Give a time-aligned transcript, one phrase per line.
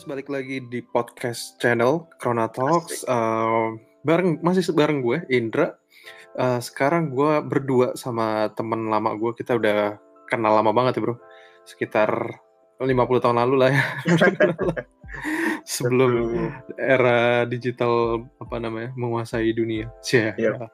[0.00, 3.04] guys, balik lagi di podcast channel Corona Talks.
[3.04, 5.76] Uh, bareng masih bareng gue Indra.
[6.40, 9.36] Uh, sekarang gue berdua sama temen lama gue.
[9.36, 11.20] Kita udah kenal lama banget ya bro.
[11.68, 12.32] Sekitar
[12.80, 13.84] 50 tahun lalu lah ya.
[15.76, 16.48] Sebelum
[16.80, 19.92] era digital apa namanya menguasai dunia.
[20.00, 20.32] Cia.
[20.40, 20.72] Yeah.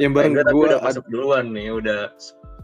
[0.00, 2.08] Yang bareng gue udah masuk duluan nih, udah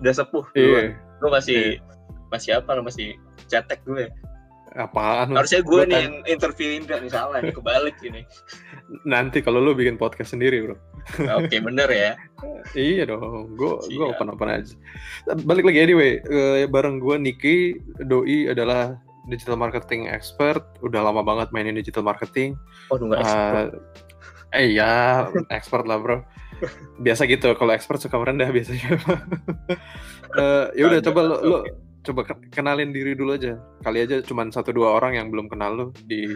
[0.00, 0.96] udah sepuh duluan.
[0.96, 1.20] Iya.
[1.20, 2.28] Gue masih yeah.
[2.32, 3.12] masih apa masih
[3.44, 4.08] cetek gue.
[4.72, 5.36] Apaan?
[5.36, 8.24] Harusnya gue nih yang interview Indra nih salah nih kebalik ini.
[9.12, 10.72] Nanti kalau lu bikin podcast sendiri bro.
[11.36, 12.12] Oke okay, bener ya.
[12.72, 14.74] iya dong, gue gue open open aja.
[15.44, 17.56] Balik lagi anyway, uh, bareng gue Niki
[18.06, 18.96] Doi adalah
[19.28, 20.64] digital marketing expert.
[20.80, 22.56] Udah lama banget mainin digital marketing.
[22.88, 23.70] Oh nggak uh, expert.
[24.52, 26.24] Eh iya, expert lah bro.
[27.02, 28.96] Biasa gitu, kalau expert suka merendah biasanya.
[30.38, 31.58] uh, ya udah coba lo, lo
[32.02, 33.58] coba kenalin diri dulu aja.
[33.86, 36.26] Kali aja cuma satu dua orang yang belum kenal lu di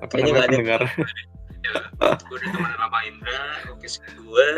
[0.00, 0.80] apa namanya pendengar.
[2.00, 3.84] gue udah teman lama Indra, oke
[4.16, 4.48] gue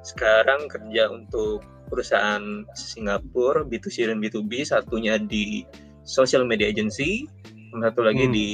[0.00, 1.60] sekarang kerja untuk
[1.92, 5.68] perusahaan Singapura B2C dan B2B, satunya di
[6.06, 7.28] social media agency,
[7.76, 8.32] satu lagi hmm.
[8.32, 8.48] di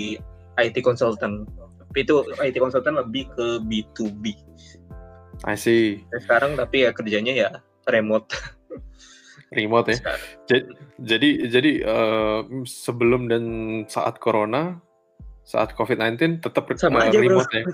[0.59, 1.47] IT consultant.
[1.87, 4.25] Tapi itu IT consultant lebih ke B2B.
[5.45, 6.03] I see.
[6.17, 7.51] Sekarang tapi ya kerjanya ya
[7.87, 8.33] remote.
[9.55, 9.99] remote ya.
[10.49, 10.65] Jadi
[10.99, 13.45] jadi, jadi uh, sebelum dan
[13.87, 14.81] saat corona,
[15.47, 17.59] saat COVID-19 tetap sama uh, aja remote bro.
[17.59, 17.65] ya.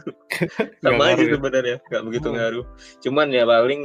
[0.85, 1.33] sama aja ya?
[1.37, 2.37] sebenarnya, nggak begitu hmm.
[2.37, 2.67] ngaruh.
[3.01, 3.83] Cuman ya paling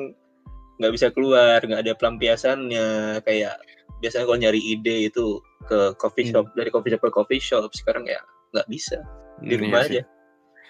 [0.77, 2.87] nggak bisa keluar, nggak ada pelampiasannya
[3.23, 3.55] kayak
[4.01, 6.33] biasanya kalau nyari ide itu ke coffee hmm.
[6.33, 6.57] shop hmm.
[6.57, 8.21] dari coffee shop ke coffee shop sekarang ya
[8.53, 9.01] nggak bisa
[9.43, 10.01] di hmm, rumah iya aja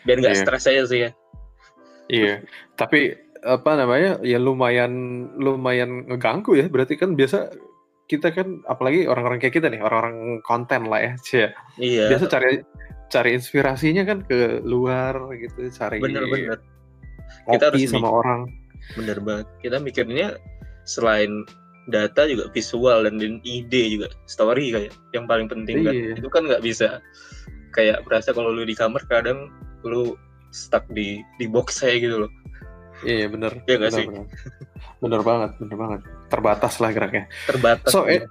[0.08, 0.42] biar nggak iya.
[0.44, 1.12] stres aja sih ya
[2.08, 2.34] iya
[2.80, 3.16] tapi
[3.48, 4.92] apa namanya ya lumayan
[5.40, 7.48] lumayan ngeganggu ya berarti kan biasa
[8.08, 11.50] kita kan apalagi orang-orang kayak kita nih orang-orang konten lah ya cia
[11.80, 12.64] iya biasa cari
[13.08, 16.60] cari inspirasinya kan ke luar gitu cari bener-bener
[17.52, 18.20] kita harus sama mikir.
[18.20, 18.42] orang
[18.96, 20.28] bener banget kita mikirnya
[20.88, 21.44] selain
[21.88, 25.96] data juga visual dan, ide juga story kayak yang paling penting kan.
[25.96, 26.12] iya.
[26.12, 26.88] kan itu kan nggak bisa
[27.72, 29.52] kayak berasa kalau lu di kamar kadang
[29.88, 30.16] lu
[30.52, 32.32] stuck di di box saya gitu loh
[33.06, 33.52] Iya bener.
[33.68, 34.06] Iya gak sih?
[34.08, 34.26] Bener.
[35.04, 36.02] bener banget, bener banget.
[36.32, 37.26] Terbatas lah geraknya.
[37.46, 37.92] Terbatas.
[37.94, 38.26] So, eh,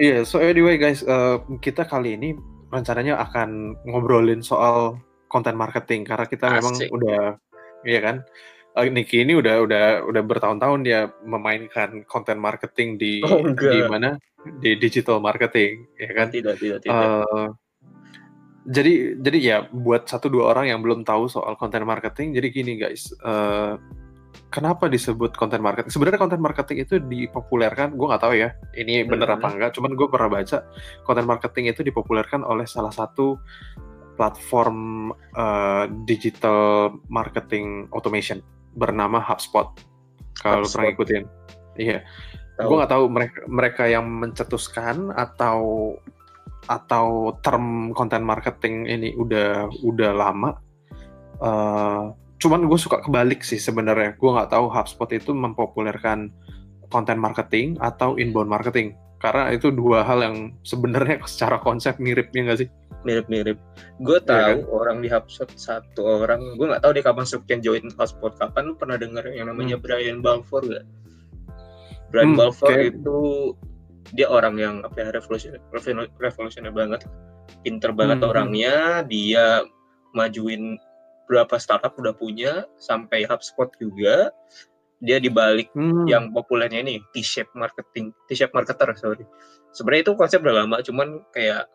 [0.00, 2.32] iya, so anyway guys, uh, kita kali ini
[2.72, 6.56] rencananya akan ngobrolin soal konten marketing karena kita Asik.
[6.56, 7.22] memang udah,
[7.84, 8.16] iya kan?
[8.76, 14.20] Uh, Niki ini udah udah udah bertahun-tahun dia memainkan konten marketing di oh, di mana
[14.60, 16.28] di digital marketing, ya kan?
[16.32, 17.08] Tidak, tidak, tidak.
[17.28, 17.50] Uh,
[18.66, 22.72] jadi jadi ya buat satu dua orang yang belum tahu soal konten marketing, jadi gini
[22.76, 23.78] guys, uh,
[24.56, 25.92] kenapa disebut konten marketing?
[25.92, 29.76] Sebenarnya konten marketing itu dipopulerkan, gue nggak tahu ya, ini bener apa enggak.
[29.76, 30.64] Cuman gue pernah baca
[31.04, 33.36] konten marketing itu dipopulerkan oleh salah satu
[34.16, 38.40] platform uh, digital marketing automation
[38.80, 39.76] bernama HubSpot.
[40.40, 41.22] Kalau pernah ikutin,
[41.76, 42.00] iya.
[42.56, 45.92] Gue nggak tahu mereka mereka yang mencetuskan atau
[46.66, 50.56] atau term konten marketing ini udah udah lama.
[51.36, 56.28] Uh, cuman gue suka kebalik sih sebenarnya gue nggak tahu HubSpot itu mempopulerkan
[56.92, 62.60] konten marketing atau inbound marketing karena itu dua hal yang sebenarnya secara konsep miripnya nggak
[62.64, 62.68] sih
[63.06, 63.58] mirip-mirip
[64.02, 64.58] gue iya tahu ya kan?
[64.74, 68.74] orang di HubSpot satu orang gue nggak tahu dia kapan Sufyan join HubSpot kapan lu
[68.74, 69.84] pernah dengar yang namanya hmm.
[69.86, 70.84] Brian Balfour gak
[72.10, 72.90] Brian hmm, Balfour okay.
[72.90, 73.18] itu
[74.14, 75.62] dia orang yang apa ya revolusioner
[76.18, 77.06] revolusioner banget
[77.62, 78.26] pinter banget hmm.
[78.26, 78.32] hmm.
[78.34, 78.74] orangnya
[79.06, 79.62] dia
[80.14, 80.80] majuin
[81.26, 84.30] beberapa startup udah punya sampai HubSpot juga
[85.02, 86.06] dia dibalik hmm.
[86.08, 89.26] yang populernya ini T-shape marketing T-shape marketer sorry
[89.74, 91.66] sebenarnya itu konsep udah lama cuman kayak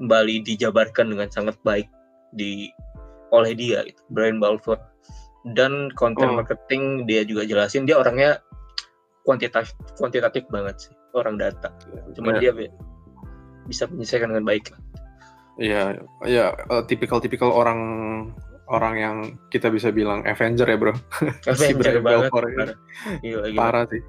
[0.00, 1.86] kembali dijabarkan dengan sangat baik
[2.34, 2.72] di
[3.30, 4.80] oleh dia gitu, Brian Balfour
[5.52, 6.42] dan konten oh.
[6.42, 8.40] marketing dia juga jelasin dia orangnya
[9.22, 11.70] kuantitatif kuantitatif banget sih orang data
[12.18, 12.50] cuman yeah.
[12.56, 12.72] dia
[13.68, 14.72] bisa menyelesaikan dengan baik
[15.60, 16.56] Iya, ya
[16.88, 17.80] tipikal-tipikal orang
[18.70, 19.16] orang yang
[19.50, 20.94] kita bisa bilang Avenger ya bro.
[21.50, 22.30] Avenger si banget.
[23.24, 24.02] Iya, Parah sih.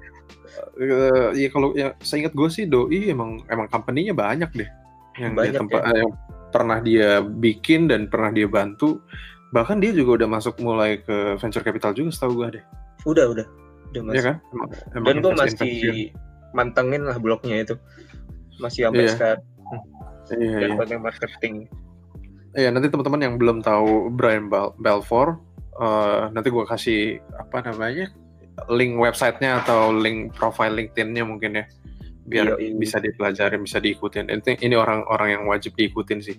[0.78, 4.70] Uh, ya kalau ya saya ingat gue sih doi emang emang company-nya banyak deh
[5.18, 5.92] yang banyak dia tempat ya.
[5.98, 6.10] yang
[6.54, 9.02] pernah dia bikin dan pernah dia bantu
[9.50, 12.64] bahkan dia juga udah masuk mulai ke venture capital juga setahu gue deh
[13.06, 13.46] udah udah
[13.90, 15.74] udah masuk ya kan emang, emang dan gue masih
[16.54, 17.74] mantengin lah blognya itu
[18.62, 19.14] masih sampai yeah.
[19.14, 19.42] sekarang
[20.38, 20.98] iya, dan iya.
[21.02, 21.54] marketing
[22.54, 25.42] Iya nanti teman-teman yang belum tahu Brian Bal Balfour,
[25.78, 28.10] uh, nanti gue kasih apa namanya
[28.70, 31.66] link websitenya atau link profile LinkedIn-nya mungkin ya.
[32.24, 32.80] biar iya, iya.
[32.80, 34.32] bisa dipelajari bisa diikutin.
[34.32, 36.32] Ini ini orang-orang yang wajib diikutin sih.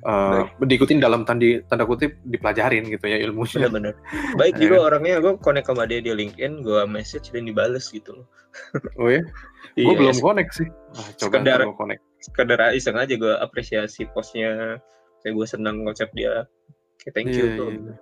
[0.00, 3.68] Uh, diikutin dalam tanda tanda kutip dipelajarin gitu ya ilmunya.
[3.68, 4.00] Benar-benar
[4.40, 8.26] baik juga orangnya gue connect sama dia di LinkedIn gue message dan dibales gitu loh.
[8.96, 9.20] Oh ya
[9.76, 10.68] gue iya, belum connect sih.
[10.96, 12.02] Ah, coba sekedar connect.
[12.24, 14.80] sekedar iseng aja gue apresiasi postnya
[15.22, 16.44] kayak gue senang konsep dia
[17.02, 17.98] kayak thank you yeah, tuh yeah.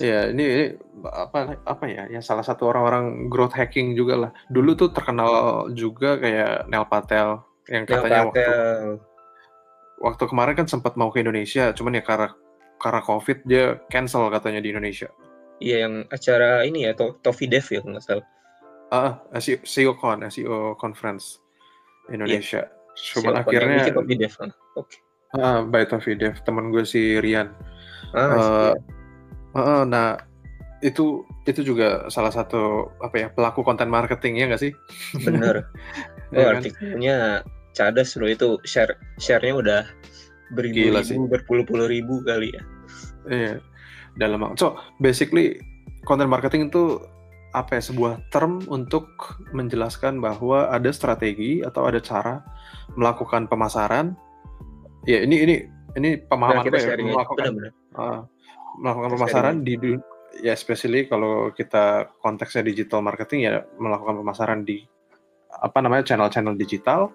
[0.00, 0.64] Ya, ini, ini
[1.04, 2.08] apa apa ya?
[2.08, 4.30] Ya salah satu orang-orang growth hacking juga lah.
[4.48, 8.48] Dulu tuh terkenal juga kayak Neil Patel yang katanya waktu
[10.00, 12.32] waktu kemarin kan sempat mau ke Indonesia, cuman ya karena
[12.80, 15.12] karena COVID dia cancel katanya di Indonesia.
[15.58, 18.26] Iya, yang acara ini ya, to Tofi Dev ya nggak salah.
[18.88, 21.42] Ah, uh, SEO Con, SEO Conference
[22.08, 22.64] Indonesia.
[22.64, 23.20] Iya.
[23.20, 23.84] Cuman CEO akhirnya.
[23.92, 24.48] Tofi Dev, oke.
[24.80, 25.07] Okay.
[25.36, 27.52] Ah, by Tofi Dev, teman gue si Rian.
[28.16, 28.74] Ah, uh,
[29.56, 30.20] Uh, nah
[30.84, 34.72] itu itu juga salah satu apa ya pelaku konten marketing ya nggak sih?
[35.24, 35.66] Bener.
[36.36, 37.16] oh, ya, artikelnya
[37.74, 39.82] cadas loh itu share sharenya udah
[40.54, 42.62] beribu-ribu berpuluh-puluh ribu kali ya.
[43.26, 43.54] Iya.
[44.20, 45.58] Dalam so basically
[46.06, 47.02] konten marketing itu
[47.56, 49.08] apa ya sebuah term untuk
[49.56, 52.44] menjelaskan bahwa ada strategi atau ada cara
[52.94, 54.14] melakukan pemasaran.
[55.06, 55.54] Ya ini ini
[55.96, 57.44] ini pemahaman nah, ya melakukan.
[57.54, 57.72] Bener -bener.
[57.98, 58.20] Uh,
[58.78, 59.74] melakukan pemasaran di
[60.38, 64.86] ya especially kalau kita konteksnya digital marketing ya melakukan pemasaran di
[65.50, 67.10] apa namanya channel-channel digital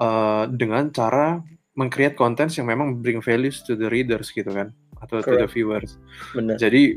[0.00, 1.42] uh, dengan cara
[1.74, 4.70] mengcreate konten yang memang bring values to the readers gitu kan
[5.02, 5.28] atau Correct.
[5.28, 5.90] to the viewers.
[6.32, 6.56] Bener.
[6.56, 6.96] Jadi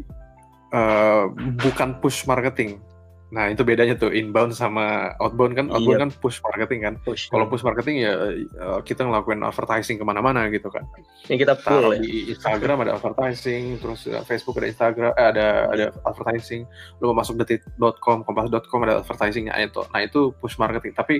[0.71, 1.27] uh,
[1.59, 2.79] bukan push marketing
[3.27, 6.03] Nah itu bedanya tuh inbound sama outbound kan outbound iya.
[6.07, 6.93] kan push marketing kan.
[7.03, 10.87] Kalau push marketing ya eh, kita ngelakuin advertising ke mana-mana gitu kan.
[11.27, 11.99] Ini kita pull ya.
[11.99, 16.63] Di Instagram ada advertising, terus Facebook ada Instagram, eh, ada ada advertising.
[17.03, 19.83] Lu masuk detik.com, kompas.com ada advertisingnya itu.
[19.91, 20.95] Nah itu push marketing.
[20.95, 21.19] Tapi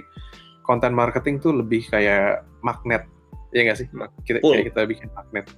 [0.64, 3.04] konten marketing tuh lebih kayak magnet,
[3.52, 3.88] ya nggak sih?
[4.24, 5.52] Kita kayak kita bikin magnet.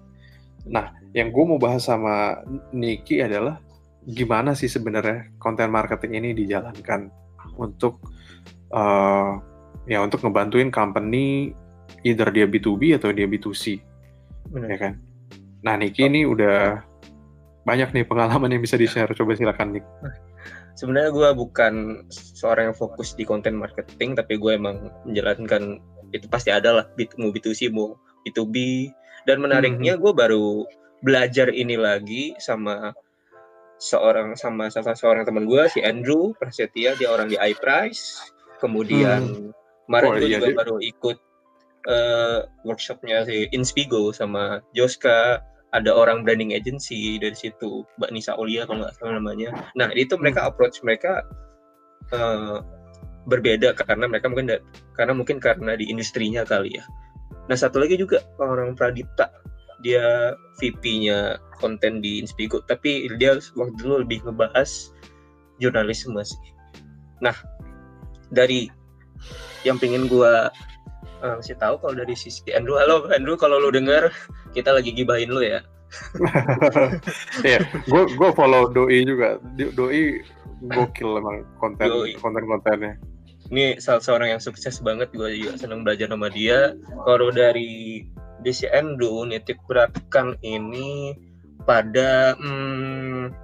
[0.66, 2.42] Nah yang gue mau bahas sama
[2.74, 3.62] Niki adalah
[4.10, 7.14] gimana sih sebenarnya konten marketing ini dijalankan
[7.62, 8.02] untuk
[8.74, 9.38] uh,
[9.86, 11.54] ya untuk ngebantuin company
[12.02, 13.78] either dia B2B atau dia B2C
[14.50, 14.68] Bener.
[14.74, 14.94] ya kan
[15.62, 16.10] nah Niki oh.
[16.10, 16.82] ini udah
[17.68, 19.86] banyak nih pengalaman yang bisa di share coba silakan Nik
[20.80, 21.74] sebenarnya gue bukan
[22.10, 25.78] seorang yang fokus di konten marketing tapi gue emang menjalankan
[26.16, 26.86] itu pasti ada lah
[27.22, 27.94] mau B2C mau
[28.26, 28.88] B2B
[29.28, 30.02] dan menariknya hmm.
[30.02, 30.66] gue baru
[31.04, 32.96] belajar ini lagi sama
[33.80, 38.20] seorang sama salah seorang teman gue si Andrew Prasetya dia orang di iPrice
[38.60, 39.52] kemudian hmm.
[39.88, 41.18] kemarin oh, gue iya, juga baru ikut
[41.88, 45.42] uh, workshopnya si Inspigo sama Joska.
[45.70, 49.54] Ada orang branding agency dari situ Mbak Nisa Olia kalau nggak salah namanya.
[49.78, 50.50] Nah itu mereka hmm.
[50.50, 51.22] approach mereka
[52.10, 52.66] uh,
[53.30, 54.50] berbeda karena mereka mungkin
[54.98, 56.84] karena mungkin karena di industrinya kali ya.
[57.46, 59.30] Nah satu lagi juga orang Pradipta
[59.80, 64.92] dia VP-nya konten di Inspigo tapi dia waktu dulu lebih ngebahas
[65.60, 66.52] jurnalisme sih
[67.20, 67.36] nah
[68.32, 68.72] dari
[69.68, 70.34] yang pengen gue
[71.24, 74.12] uh, kasih tahu kalau dari sisi Andrew halo Andrew kalau lu denger
[74.56, 75.60] kita lagi gibahin lu ya
[77.48, 79.42] Iya, gue gue follow doi juga.
[79.58, 80.22] Doi
[80.70, 82.14] gokil emang konten doi.
[82.20, 82.94] konten kontennya.
[83.50, 85.10] Ini salah seorang yang sukses banget.
[85.16, 86.78] Gue juga senang belajar sama dia.
[87.06, 88.06] Kalau dari
[88.42, 91.16] Desi Endo nitik beratkan ini
[91.68, 93.36] pada hmm,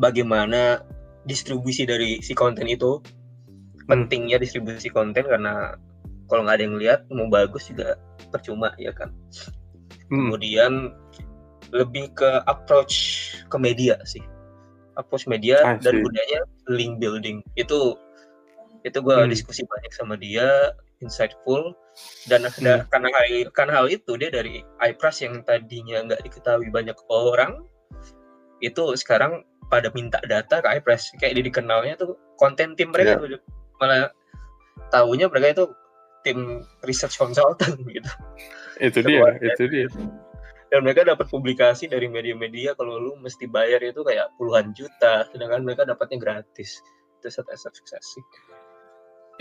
[0.00, 0.82] bagaimana
[1.24, 3.88] distribusi dari si konten itu hmm.
[3.88, 5.76] pentingnya distribusi konten karena
[6.28, 7.96] kalau nggak ada yang lihat mau bagus juga
[8.32, 9.12] percuma ya kan
[10.10, 10.28] hmm.
[10.28, 10.72] kemudian
[11.72, 12.96] lebih ke approach
[13.48, 14.22] ke media sih
[14.94, 17.98] approach media dan budaya link building itu
[18.84, 19.30] itu gue hmm.
[19.32, 21.74] diskusi banyak sama dia insightful.
[22.26, 22.90] Dan hmm.
[22.90, 27.62] karena hal karena hal itu dia dari iPress yang tadinya nggak diketahui banyak orang
[28.58, 31.14] itu sekarang pada minta data ke iPress.
[31.18, 33.20] Kayak dia dikenalnya tuh konten tim mereka yeah.
[33.22, 33.28] tuh
[33.78, 34.10] malah
[34.90, 35.64] tahunya mereka itu
[36.26, 38.10] tim research consultant gitu.
[38.82, 39.86] Itu dia itu dia.
[40.72, 45.62] dan mereka dapat publikasi dari media-media kalau lu mesti bayar itu kayak puluhan juta sedangkan
[45.62, 46.82] mereka dapatnya gratis.
[47.22, 48.24] Itu satu sukses sih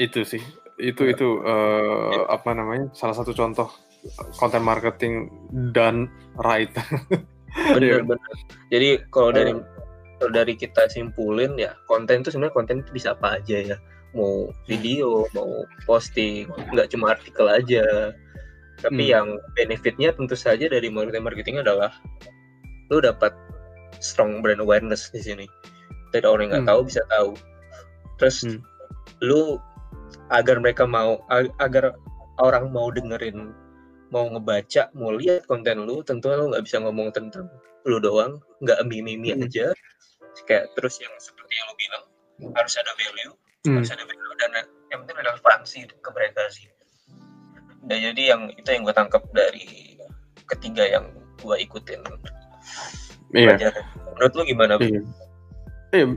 [0.01, 0.41] itu sih,
[0.81, 2.89] itu itu uh, apa namanya?
[2.97, 3.69] Salah satu contoh
[4.37, 5.31] konten marketing
[5.71, 6.71] dan right.
[7.77, 8.33] benar benar.
[8.73, 9.53] Jadi kalau dari
[10.19, 13.77] kalau dari kita simpulin ya konten itu sebenarnya konten itu bisa apa aja ya.
[14.13, 18.13] Mau video, mau posting, nggak cuma artikel aja.
[18.81, 19.13] Tapi hmm.
[19.13, 21.89] yang benefitnya tentu saja dari marketing marketing adalah
[22.93, 23.33] lu dapat
[23.97, 25.45] strong brand awareness di sini.
[26.13, 26.71] Dari orang yang nggak hmm.
[26.73, 27.31] tahu bisa tahu.
[28.21, 28.59] Terus hmm.
[29.25, 29.57] lu
[30.33, 31.21] agar mereka mau
[31.59, 31.97] agar
[32.41, 33.53] orang mau dengerin
[34.13, 37.49] mau ngebaca mau lihat konten lu tentu lu nggak bisa ngomong tentang
[37.89, 39.45] lu doang nggak mimi-mimi hmm.
[39.49, 39.73] aja
[40.45, 42.03] kayak terus yang seperti yang lu bilang
[42.53, 43.33] harus ada value
[43.65, 43.75] hmm.
[43.81, 44.51] harus ada value dan
[44.93, 46.69] yang penting adalah relevansi ke mereka sih
[47.89, 49.97] dan jadi yang itu yang gue tangkap dari
[50.47, 51.05] ketiga yang
[51.41, 51.99] gue ikutin
[53.33, 53.57] iya.
[54.13, 55.01] menurut lu gimana iya.
[55.93, 56.09] Eh,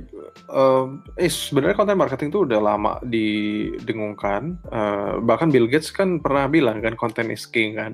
[0.48, 0.88] uh,
[1.20, 4.56] eh sebenarnya konten marketing itu udah lama didengungkan.
[4.72, 7.92] Uh, bahkan Bill Gates kan pernah bilang kan konten is king kan.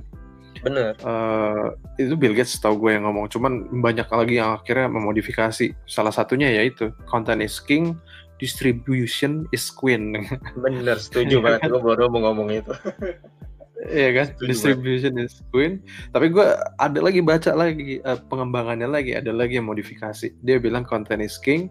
[0.62, 0.94] Bener.
[1.02, 3.26] Uh, itu Bill Gates tau gue yang ngomong.
[3.26, 5.74] Cuman banyak lagi yang akhirnya memodifikasi.
[5.90, 7.98] Salah satunya yaitu konten is king,
[8.38, 10.22] distribution is queen.
[10.62, 11.66] Bener, setuju banget.
[11.66, 12.72] gue baru mau ngomong itu.
[13.82, 15.82] Iya kan, distribution is queen.
[16.14, 16.46] Tapi gue
[16.78, 20.30] ada lagi baca lagi uh, pengembangannya lagi, ada lagi yang modifikasi.
[20.46, 21.66] Dia bilang content is king,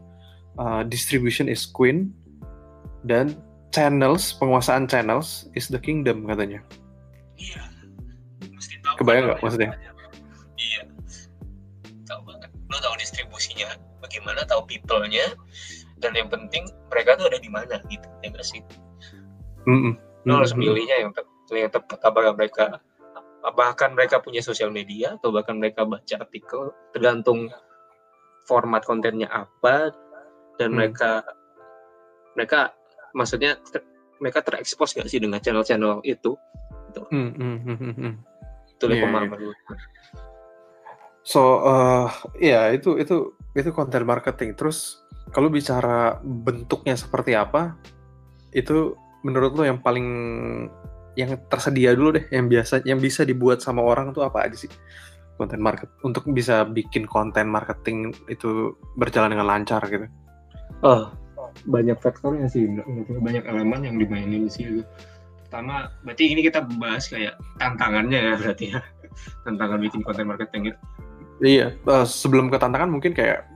[0.59, 2.11] uh, distribution is queen,
[3.07, 3.39] dan
[3.71, 6.59] channels penguasaan channels is the kingdom katanya.
[7.39, 7.63] Iya.
[8.51, 8.95] Mesti tahu.
[8.99, 9.71] Kebayang nggak maksudnya?
[10.59, 10.81] Iya.
[12.11, 12.51] Tahu banget.
[12.67, 13.71] Lo tahu distribusinya
[14.03, 15.31] bagaimana, tahu people-nya,
[16.03, 18.59] dan yang penting mereka tuh ada di mana gitu, ya sih?
[19.63, 19.93] Mm -mm.
[20.27, 22.79] Lo harus milihnya yang tepat yang tepat apakah mereka
[23.57, 27.49] bahkan mereka punya sosial media atau bahkan mereka baca artikel tergantung
[28.45, 29.89] format kontennya apa
[30.61, 30.77] dan hmm.
[30.77, 31.25] mereka
[32.37, 32.59] mereka
[33.17, 33.81] maksudnya ter,
[34.21, 36.37] mereka terekspos nggak sih dengan channel-channel itu
[36.93, 37.93] itu hmm, hmm, hmm, hmm.
[37.97, 38.13] hmm.
[38.77, 39.57] itu yeah, pemahaman yeah.
[41.25, 45.01] so uh, ya yeah, itu itu itu konten marketing terus
[45.33, 47.73] kalau bicara bentuknya seperti apa
[48.53, 48.93] itu
[49.25, 50.07] menurut lo yang paling
[51.19, 54.71] yang tersedia dulu deh yang biasa yang bisa dibuat sama orang tuh apa aja sih?
[55.35, 60.07] Konten market untuk bisa bikin konten marketing itu berjalan dengan lancar gitu.
[60.81, 61.11] Oh
[61.67, 62.63] banyak faktornya sih
[63.19, 64.79] banyak elemen yang dimainin sih
[65.47, 68.79] pertama berarti ini kita bahas kayak tantangannya ya berarti ya.
[69.43, 70.79] Tantangan bikin konten marketing itu
[71.41, 73.49] iya uh, sebelum ke tantangan mungkin kayak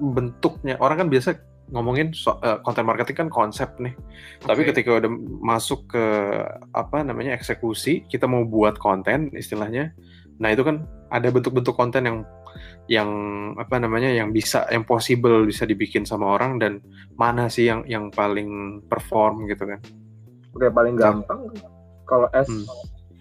[0.00, 0.76] bentuknya.
[0.80, 1.36] Orang kan biasa
[1.72, 3.96] ngomongin so, uh, content marketing kan konsep nih.
[4.44, 4.46] Okay.
[4.52, 5.10] Tapi ketika udah
[5.40, 6.04] masuk ke
[6.76, 9.96] apa namanya eksekusi, kita mau buat konten istilahnya.
[10.38, 12.18] Nah, itu kan ada bentuk-bentuk konten yang
[12.90, 13.08] yang
[13.56, 16.84] apa namanya yang bisa yang possible bisa dibikin sama orang dan
[17.16, 19.80] mana sih yang yang paling perform gitu kan.
[20.52, 21.48] Udah paling gampang
[22.04, 22.68] kalau as hmm.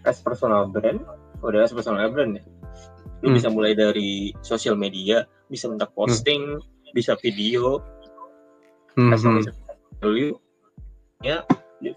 [0.04, 1.00] as personal brand,
[1.40, 2.44] udah as personal brand ya.
[3.24, 3.36] Lu hmm.
[3.38, 6.92] bisa mulai dari sosial media, bisa minta posting, hmm.
[6.92, 7.80] bisa video,
[8.98, 9.42] mm -hmm.
[10.02, 10.36] value
[11.22, 11.46] ya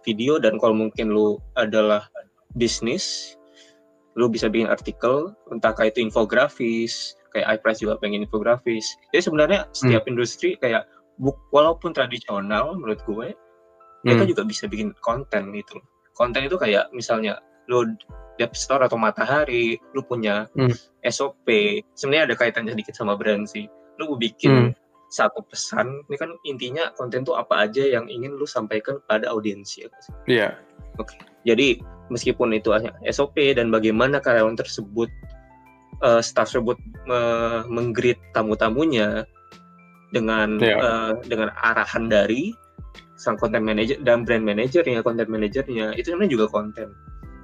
[0.04, 2.08] video dan kalau mungkin lu adalah
[2.56, 3.36] bisnis
[4.14, 10.06] lu bisa bikin artikel entahkah itu infografis kayak iPress juga pengen infografis jadi sebenarnya setiap
[10.06, 10.10] mm.
[10.14, 10.86] industri kayak
[11.18, 14.04] buk, walaupun tradisional menurut gue mm.
[14.06, 15.82] mereka juga bisa bikin konten gitu
[16.14, 17.90] konten itu kayak misalnya lu
[18.34, 21.02] di Store atau Matahari lu punya mm.
[21.10, 21.46] SOP
[21.98, 23.66] sebenarnya ada kaitannya sedikit sama brand sih
[23.98, 28.48] lu bikin mm satu pesan ini kan intinya konten tuh apa aja yang ingin lu
[28.48, 29.92] sampaikan pada audiens ya Iya.
[30.26, 30.52] Yeah.
[30.98, 31.14] Oke.
[31.14, 31.20] Okay.
[31.44, 31.68] Jadi
[32.08, 35.10] meskipun itu hanya SOP dan bagaimana karyawan tersebut
[36.02, 39.28] uh, staff tersebut uh, menggrid tamu-tamunya
[40.14, 40.78] dengan yeah.
[40.78, 40.78] Iya.
[40.82, 42.54] uh, dengan arahan dari
[43.14, 46.90] sang konten manager dan brand manajernya, konten manajernya itu sebenarnya juga konten.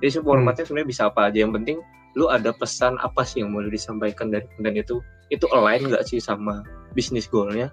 [0.01, 0.69] Jadi formatnya hmm.
[0.69, 1.79] sebenarnya bisa apa aja yang penting
[2.19, 4.97] lu ada pesan apa sih yang mau disampaikan dari konten itu
[5.31, 7.71] itu align nggak sih sama bisnis goalnya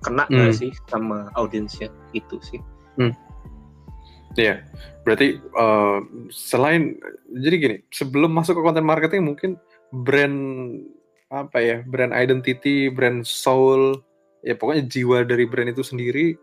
[0.00, 0.60] kena nggak hmm.
[0.60, 2.60] sih sama audiensnya itu sih
[3.00, 3.12] hmm.
[4.36, 4.68] Iya, yeah.
[5.00, 7.00] berarti uh, selain
[7.40, 9.56] jadi gini, sebelum masuk ke konten marketing mungkin
[10.04, 10.36] brand
[11.32, 13.96] apa ya, brand identity, brand soul,
[14.44, 16.36] ya pokoknya jiwa dari brand itu sendiri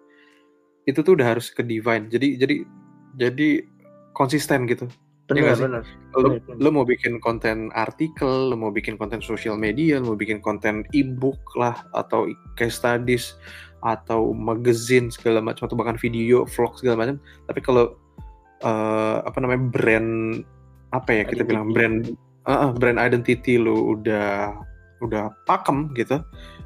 [0.89, 2.09] itu tuh udah harus ke divine.
[2.09, 2.55] Jadi jadi
[3.13, 3.49] jadi
[4.17, 4.89] konsisten gitu.
[5.31, 5.83] Benar, ya benar.
[6.19, 10.43] Lo, lo mau bikin konten artikel, lo mau bikin konten sosial media, lo mau bikin
[10.43, 12.27] konten e-book lah, atau
[12.59, 13.39] case studies,
[13.87, 17.23] atau magazine segala macam, atau bahkan video, vlog segala macam.
[17.47, 17.95] Tapi kalau
[18.67, 20.11] uh, apa namanya brand
[20.91, 22.13] apa ya kita bilang brand
[22.45, 24.51] uh, brand identity lo udah
[24.99, 26.19] udah pakem gitu,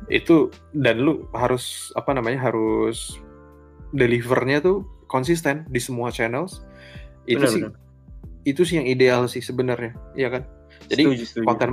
[0.10, 3.22] itu dan lu harus apa namanya harus
[3.94, 6.66] delivernya tuh konsisten di semua channels.
[7.30, 7.87] Itu benar, sih benar
[8.48, 10.48] itu sih yang ideal sih sebenarnya, iya kan?
[10.88, 11.46] Jadi setuju, setuju.
[11.51, 11.70] konten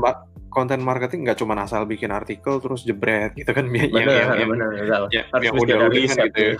[0.51, 4.51] konten marketing nggak cuma asal bikin artikel terus jebret gitu kan bener, yang, yang, yang,
[4.51, 6.41] bener, yang, ya, harus yang udah gitu.
[6.43, 6.55] Ya.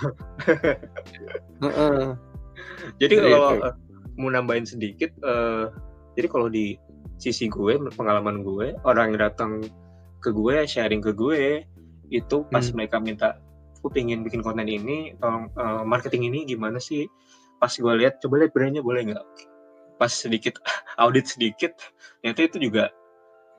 [3.03, 3.75] jadi kalau uh,
[4.15, 5.71] mau nambahin sedikit, uh,
[6.15, 6.79] jadi kalau di
[7.19, 9.63] sisi gue, pengalaman gue, orang yang datang
[10.23, 11.63] ke gue, sharing ke gue,
[12.11, 12.75] itu pas hmm.
[12.75, 13.29] mereka minta,
[13.79, 17.07] aku pengen bikin konten ini, tolong uh, marketing ini gimana sih?
[17.55, 19.25] pas gue lihat coba lihat brandnya boleh nggak
[19.95, 20.59] pas sedikit
[21.03, 21.75] audit sedikit
[22.21, 22.93] ternyata itu juga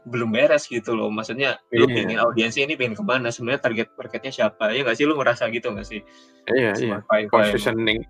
[0.07, 1.11] belum beres gitu loh.
[1.11, 1.83] Maksudnya yeah.
[1.83, 3.29] lu pengen audiensnya ini pengen ke mana?
[3.35, 4.71] Sebenarnya target marketnya siapa?
[4.71, 5.05] Ya nggak sih?
[5.05, 6.01] Lu ngerasa gitu nggak sih?
[6.47, 6.97] Iya iya.
[7.27, 8.07] Positioning.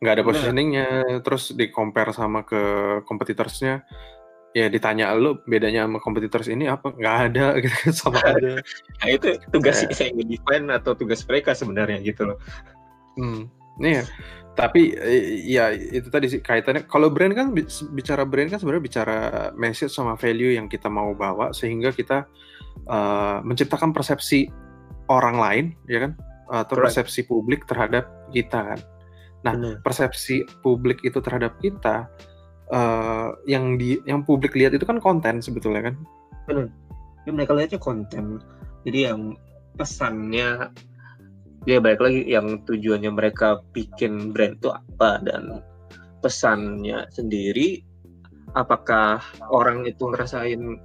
[0.00, 0.88] Nggak ada positioningnya.
[1.20, 2.60] Terus di compare sama ke
[3.04, 3.84] kompetitorsnya
[4.56, 6.96] ya ditanya lu bedanya sama kompetitors ini apa?
[6.96, 8.64] Nggak ada gitu kan, sama ada
[9.04, 9.92] nah itu tugas yeah.
[9.92, 12.40] saya define atau tugas mereka sebenarnya gitu loh.
[13.20, 14.02] Hmm iya.
[14.56, 14.96] Tapi
[15.44, 16.88] ya itu tadi sih kaitannya.
[16.88, 17.52] Kalau brand kan
[17.92, 19.18] bicara brand kan sebenarnya bicara
[19.52, 22.24] message sama value yang kita mau bawa sehingga kita
[22.88, 24.48] uh, menciptakan persepsi
[25.12, 26.16] orang lain ya kan?
[26.48, 26.88] Atau right.
[26.88, 28.80] persepsi publik terhadap kita kan?
[29.44, 29.84] Nah hmm.
[29.84, 32.08] persepsi publik itu terhadap kita
[32.72, 35.94] uh, yang di yang publik lihat itu kan konten sebetulnya kan?
[36.48, 36.72] Benar.
[37.28, 38.40] Ya, mereka lihatnya konten.
[38.88, 39.36] Jadi yang
[39.76, 40.72] pesannya
[41.66, 45.60] ya balik lagi yang tujuannya mereka bikin brand itu apa dan
[46.22, 47.82] pesannya sendiri.
[48.54, 49.20] Apakah
[49.52, 50.80] orang itu ngerasain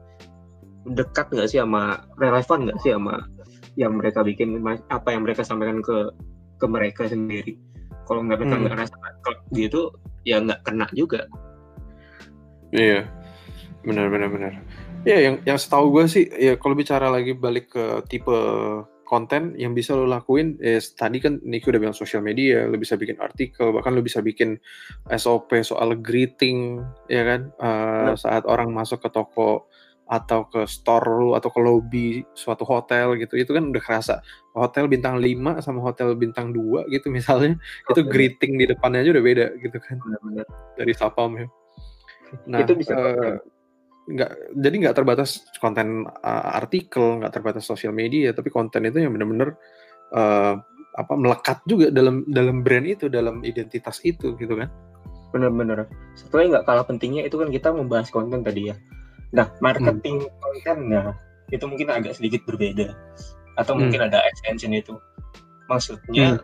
[0.90, 3.24] dekat nggak sih sama relevan nggak sih sama
[3.80, 4.60] yang mereka bikin
[4.92, 6.12] apa yang mereka sampaikan ke
[6.60, 7.56] ke mereka sendiri?
[8.10, 8.68] Kalau mereka hmm.
[8.68, 8.98] nggak rasa
[9.56, 9.94] gitu
[10.26, 11.30] ya nggak kena juga.
[12.74, 13.08] Iya.
[13.86, 14.54] Benar benar benar.
[15.06, 18.38] Ya yang yang setahu gue sih ya kalau bicara lagi balik ke tipe
[19.12, 22.96] konten yang bisa lo lakuin is tadi kan Niki udah bilang sosial media, lo bisa
[22.96, 24.56] bikin artikel, bahkan lo bisa bikin
[25.12, 26.80] SOP soal greeting,
[27.12, 27.52] ya kan?
[27.60, 29.68] Uh, saat orang masuk ke toko
[30.12, 34.20] atau ke store lu atau ke lobby suatu hotel gitu itu kan udah kerasa
[34.52, 37.56] hotel bintang 5 sama hotel bintang 2 gitu misalnya
[37.96, 40.46] itu greeting di depannya aja udah beda gitu kan benar, benar.
[40.76, 41.48] dari sapam ya
[42.44, 43.40] nah itu bisa uh,
[44.02, 49.14] nggak jadi nggak terbatas konten uh, artikel nggak terbatas sosial media tapi konten itu yang
[49.14, 49.54] benar-benar
[50.18, 50.58] uh,
[50.92, 54.68] apa melekat juga dalam dalam brand itu dalam identitas itu gitu kan?
[55.32, 55.88] Benar-benar
[56.20, 58.76] setelah nggak kalah pentingnya itu kan kita membahas konten tadi ya.
[59.32, 60.36] Nah marketing hmm.
[60.44, 61.16] kontennya
[61.52, 62.92] itu mungkin agak sedikit berbeda.
[63.56, 63.88] Atau hmm.
[63.88, 65.00] mungkin ada extension itu.
[65.72, 66.44] Maksudnya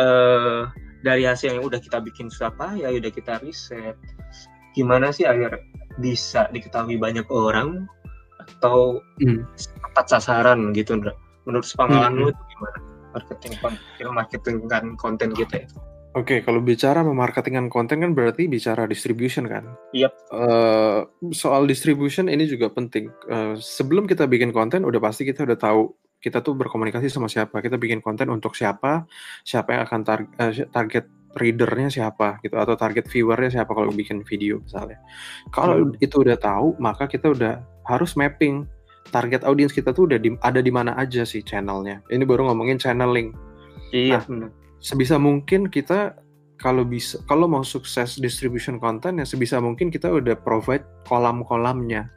[0.00, 0.72] uh,
[1.04, 3.96] dari hasil yang udah kita bikin siapa ya udah kita riset.
[4.72, 5.60] Gimana sih agar
[6.00, 7.88] bisa diketahui banyak orang
[8.36, 9.42] atau hmm.
[9.56, 11.12] tepat sasaran gitu Ndra.
[11.48, 12.20] menurut pengalaman hmm.
[12.22, 12.78] lu itu gimana
[13.16, 13.52] marketing
[14.12, 15.78] marketing kan konten kita itu
[16.16, 19.76] Oke, okay, kalau bicara memarketingkan konten kan berarti bicara distribution kan?
[19.92, 20.08] Iya.
[20.08, 20.12] Yep.
[20.32, 21.00] Uh,
[21.36, 23.12] soal distribution ini juga penting.
[23.28, 27.60] Uh, sebelum kita bikin konten, udah pasti kita udah tahu kita tuh berkomunikasi sama siapa.
[27.60, 29.04] Kita bikin konten untuk siapa,
[29.44, 31.04] siapa yang akan tar uh, target
[31.36, 34.98] readernya siapa gitu atau target viewernya siapa kalau bikin video misalnya.
[35.52, 36.00] Kalau hmm.
[36.00, 38.64] itu udah tahu, maka kita udah harus mapping
[39.14, 42.02] target audiens kita tuh udah di, ada di mana aja sih channelnya.
[42.10, 43.30] Ini baru ngomongin channeling.
[43.94, 44.24] Iya.
[44.32, 44.50] Nah,
[44.82, 46.18] sebisa mungkin kita
[46.56, 52.08] kalau bisa kalau mau sukses distribution konten ya sebisa mungkin kita udah provide kolam-kolamnya.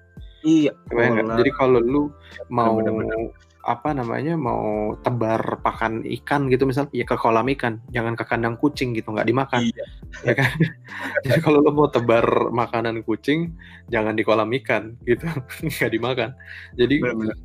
[0.47, 0.71] Iya.
[0.89, 2.03] Jadi kalau lu
[2.47, 7.77] mau bener -bener apa namanya mau tebar pakan ikan gitu misal ya ke kolam ikan
[7.93, 9.85] jangan ke kandang kucing gitu nggak dimakan iya.
[10.25, 10.49] ya kan?
[11.29, 13.53] Jadi kalau lo mau tebar makanan kucing
[13.93, 15.29] jangan di kolam ikan gitu
[15.69, 16.33] nggak dimakan.
[16.81, 17.37] Jadi Bener -bener.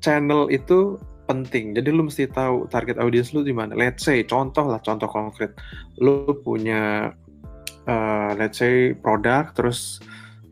[0.00, 0.96] channel itu
[1.28, 1.76] penting.
[1.76, 3.76] Jadi lo mesti tahu target audiens lo di mana.
[3.76, 5.52] Let's say contoh lah contoh konkret.
[6.00, 7.12] Lo punya
[7.84, 10.00] uh, let's say produk terus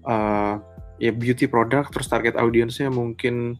[0.05, 0.61] uh,
[1.01, 3.57] ya beauty produk terus target audiensnya mungkin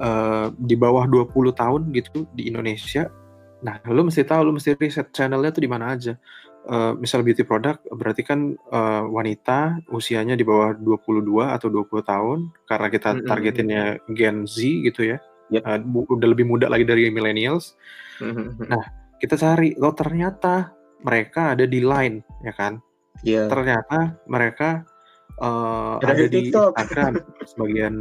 [0.00, 3.08] uh, di bawah 20 tahun gitu di Indonesia.
[3.64, 6.14] Nah, lu mesti tahu, lu mesti riset channelnya tuh di mana aja.
[6.66, 12.38] Uh, misal beauty product berarti kan uh, wanita usianya di bawah 22 atau 20 tahun
[12.66, 15.18] karena kita targetinnya Gen Z gitu ya.
[15.54, 15.62] Yep.
[15.62, 17.78] Uh, udah lebih muda lagi dari millennials.
[18.18, 18.82] Nah,
[19.22, 20.74] kita cari, lo ternyata
[21.06, 22.82] mereka ada di line ya kan?
[23.22, 23.48] Yeah.
[23.48, 24.84] Ternyata mereka
[25.40, 26.72] uh, ada, ada di TikTok.
[26.76, 27.12] Instagram
[27.44, 27.94] sebagian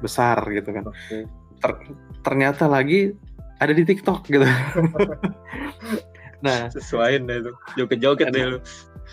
[0.00, 0.84] besar gitu kan.
[0.88, 1.24] Okay.
[1.60, 1.72] Ter
[2.24, 3.12] ternyata lagi
[3.60, 4.44] ada di TikTok gitu.
[6.44, 7.52] nah, sesuaiin deh itu.
[7.76, 8.58] Joget-joget deh lu.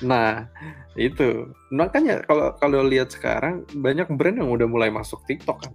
[0.04, 0.48] Nah,
[0.96, 1.52] itu.
[1.72, 5.74] Makanya kalau kalau lihat sekarang banyak brand yang udah mulai masuk TikTok kan.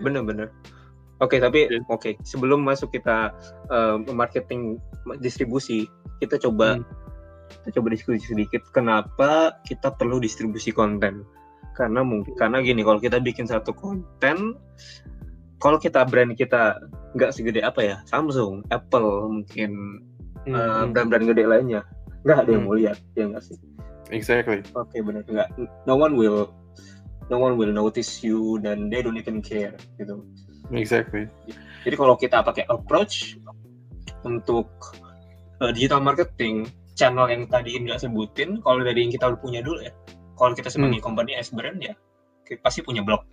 [0.00, 0.48] Bener-bener.
[1.20, 1.84] Oke, okay, tapi iya.
[1.92, 2.12] oke, okay.
[2.24, 3.36] sebelum masuk kita
[3.68, 4.80] uh, marketing
[5.20, 5.84] distribusi,
[6.16, 7.00] kita coba hmm
[7.50, 11.26] kita coba diskusi sedikit kenapa kita perlu distribusi konten?
[11.74, 14.54] Karena mungkin karena gini kalau kita bikin satu konten
[15.60, 16.80] kalau kita brand kita
[17.14, 20.00] nggak segede apa ya Samsung Apple mungkin
[20.48, 20.54] hmm.
[20.54, 21.82] uh, brand-brand gede lainnya
[22.24, 22.70] nggak ada yang hmm.
[22.70, 23.56] mau lihat ya nggak sih?
[24.10, 24.64] Exactly.
[24.74, 25.48] Oke okay, benar nggak
[25.84, 26.50] no one will
[27.30, 30.24] no one will notice you dan they don't even care gitu.
[30.74, 31.26] Exactly.
[31.86, 33.40] Jadi kalau kita pakai approach
[34.26, 34.68] untuk
[35.62, 36.68] uh, digital marketing
[37.00, 39.92] channel yang tadi Indra sebutin, kalau dari yang kita udah punya dulu ya,
[40.36, 41.06] kalau kita sebagai hmm.
[41.08, 41.96] company as brand ya,
[42.60, 43.24] pasti punya blog.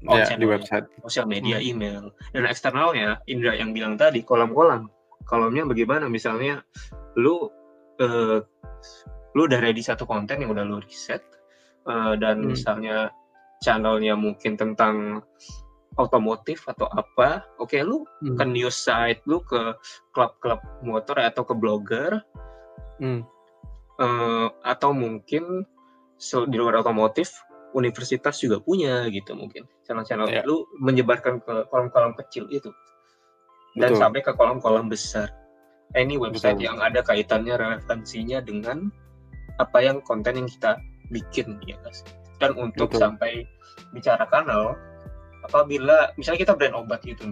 [0.00, 0.88] Ya, di website.
[1.04, 1.66] Sosial media, hmm.
[1.66, 2.02] email.
[2.32, 4.88] Dan eksternalnya, Indra yang bilang tadi, kolam-kolam.
[5.28, 6.08] Kolomnya bagaimana?
[6.08, 6.64] Misalnya,
[7.20, 7.52] lu
[8.00, 8.40] uh,
[9.36, 11.20] lu udah ready satu konten yang udah lu riset,
[11.84, 12.56] uh, dan hmm.
[12.56, 13.12] misalnya
[13.60, 15.20] channelnya mungkin tentang
[16.00, 18.40] otomotif atau apa, oke okay, lu hmm.
[18.40, 19.76] ke news site, lu ke
[20.16, 22.24] klub-klub motor atau ke blogger,
[23.00, 23.20] hmm.
[23.98, 25.64] uh, atau mungkin
[26.20, 27.32] so, di luar otomotif
[27.72, 30.44] universitas juga punya gitu mungkin channel-channel yeah.
[30.46, 32.70] lu menyebarkan ke kolom-kolom kecil itu
[33.78, 34.00] dan Betul.
[34.02, 35.30] sampai ke kolom-kolom besar.
[35.94, 36.66] Ini website Betul.
[36.70, 38.90] yang ada kaitannya relevansinya dengan
[39.58, 40.78] apa yang konten yang kita
[41.10, 42.02] bikin ya guys.
[42.38, 43.02] Dan untuk Betul.
[43.02, 43.32] sampai
[43.94, 44.78] bicara kanal,
[45.46, 47.26] apabila misalnya kita brand obat gitu.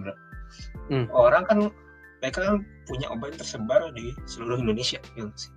[0.91, 1.07] Hmm.
[1.11, 1.71] Orang kan
[2.19, 5.51] mereka kan punya obat yang tersebar di seluruh Indonesia, ya sih.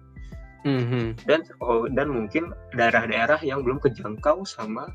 [0.62, 1.27] Mm-hmm.
[1.27, 4.87] Dan oh, dan mungkin daerah-daerah yang belum kejangkau sama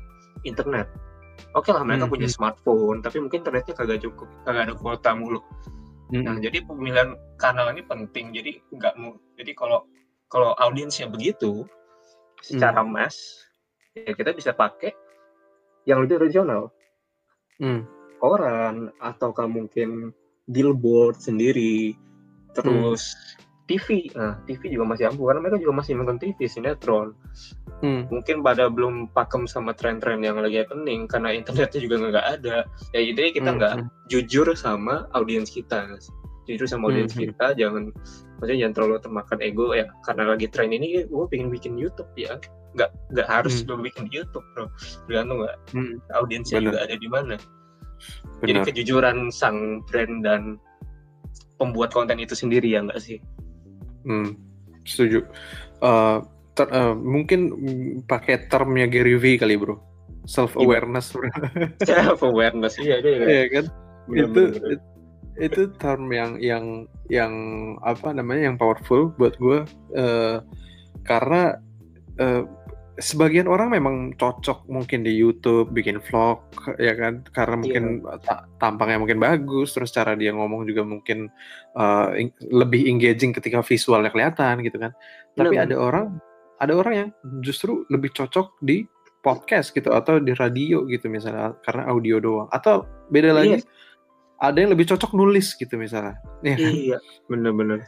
[0.48, 0.88] internet.
[1.54, 2.14] Oke okay lah mereka mm-hmm.
[2.18, 5.44] punya smartphone, tapi mungkin internetnya kagak cukup, kagak ada kuota mulu.
[6.08, 6.24] Mm-hmm.
[6.24, 8.32] Nah jadi pemilihan kanal ini penting.
[8.32, 9.16] Jadi nggak mau.
[9.36, 9.84] Jadi kalau
[10.28, 11.64] kalau audiensnya begitu,
[12.44, 12.88] secara mm.
[12.88, 13.48] mass,
[13.96, 14.92] ya kita bisa pakai
[15.88, 16.68] yang lebih regional
[17.62, 17.82] hmm.
[18.20, 20.12] koran ataukah mungkin
[20.44, 21.96] billboard sendiri
[22.52, 23.47] terus hmm.
[23.68, 27.12] TV nah TV juga masih ampuh karena mereka juga masih nonton TV sinetron
[27.84, 28.08] hmm.
[28.08, 32.56] mungkin pada belum pakem sama tren-tren yang lagi happening karena internetnya juga nggak ada
[32.96, 33.88] ya jadi kita nggak hmm.
[34.08, 35.86] jujur sama audiens kita
[36.48, 37.28] jujur sama audiens hmm.
[37.28, 37.92] kita jangan
[38.40, 42.40] maksudnya jangan terlalu termakan ego ya karena lagi tren ini gue pengen bikin YouTube ya
[42.72, 43.68] nggak nggak harus hmm.
[43.68, 44.66] lo bikin YouTube bro
[45.06, 45.94] tergantung nggak hmm.
[46.16, 47.36] audiensnya juga ada di mana
[48.46, 50.62] jadi kejujuran sang brand dan
[51.58, 53.18] pembuat konten itu sendiri ya nggak sih?
[54.08, 54.32] Hmm,
[54.88, 55.28] setuju.
[55.84, 56.24] Uh,
[56.56, 57.52] ter, uh, mungkin
[58.08, 59.76] pakai termnya Gary V kali bro,
[60.24, 61.12] self awareness.
[61.88, 63.64] self awareness iya iya, iya kan.
[64.08, 64.78] Bener, itu bener.
[65.38, 67.32] itu term yang yang yang
[67.84, 69.62] apa namanya yang powerful buat gue
[69.94, 70.40] uh,
[71.06, 71.60] karena
[72.18, 72.42] uh,
[72.98, 76.42] sebagian orang memang cocok mungkin di YouTube bikin vlog
[76.82, 77.62] ya kan karena iya.
[77.62, 78.42] mungkin yeah.
[78.58, 81.30] tampangnya mungkin bagus terus cara dia ngomong juga mungkin
[81.78, 82.10] uh,
[82.50, 84.92] lebih engaging ketika visualnya kelihatan gitu kan
[85.38, 86.18] tapi ada orang
[86.58, 87.08] ada orang yang
[87.38, 88.82] justru lebih cocok di
[89.22, 92.82] podcast gitu atau di radio gitu misalnya karena audio doang atau
[93.14, 94.42] beda lagi yeah.
[94.42, 96.98] ada yang lebih cocok nulis gitu misalnya ya iya
[97.30, 97.86] bener-bener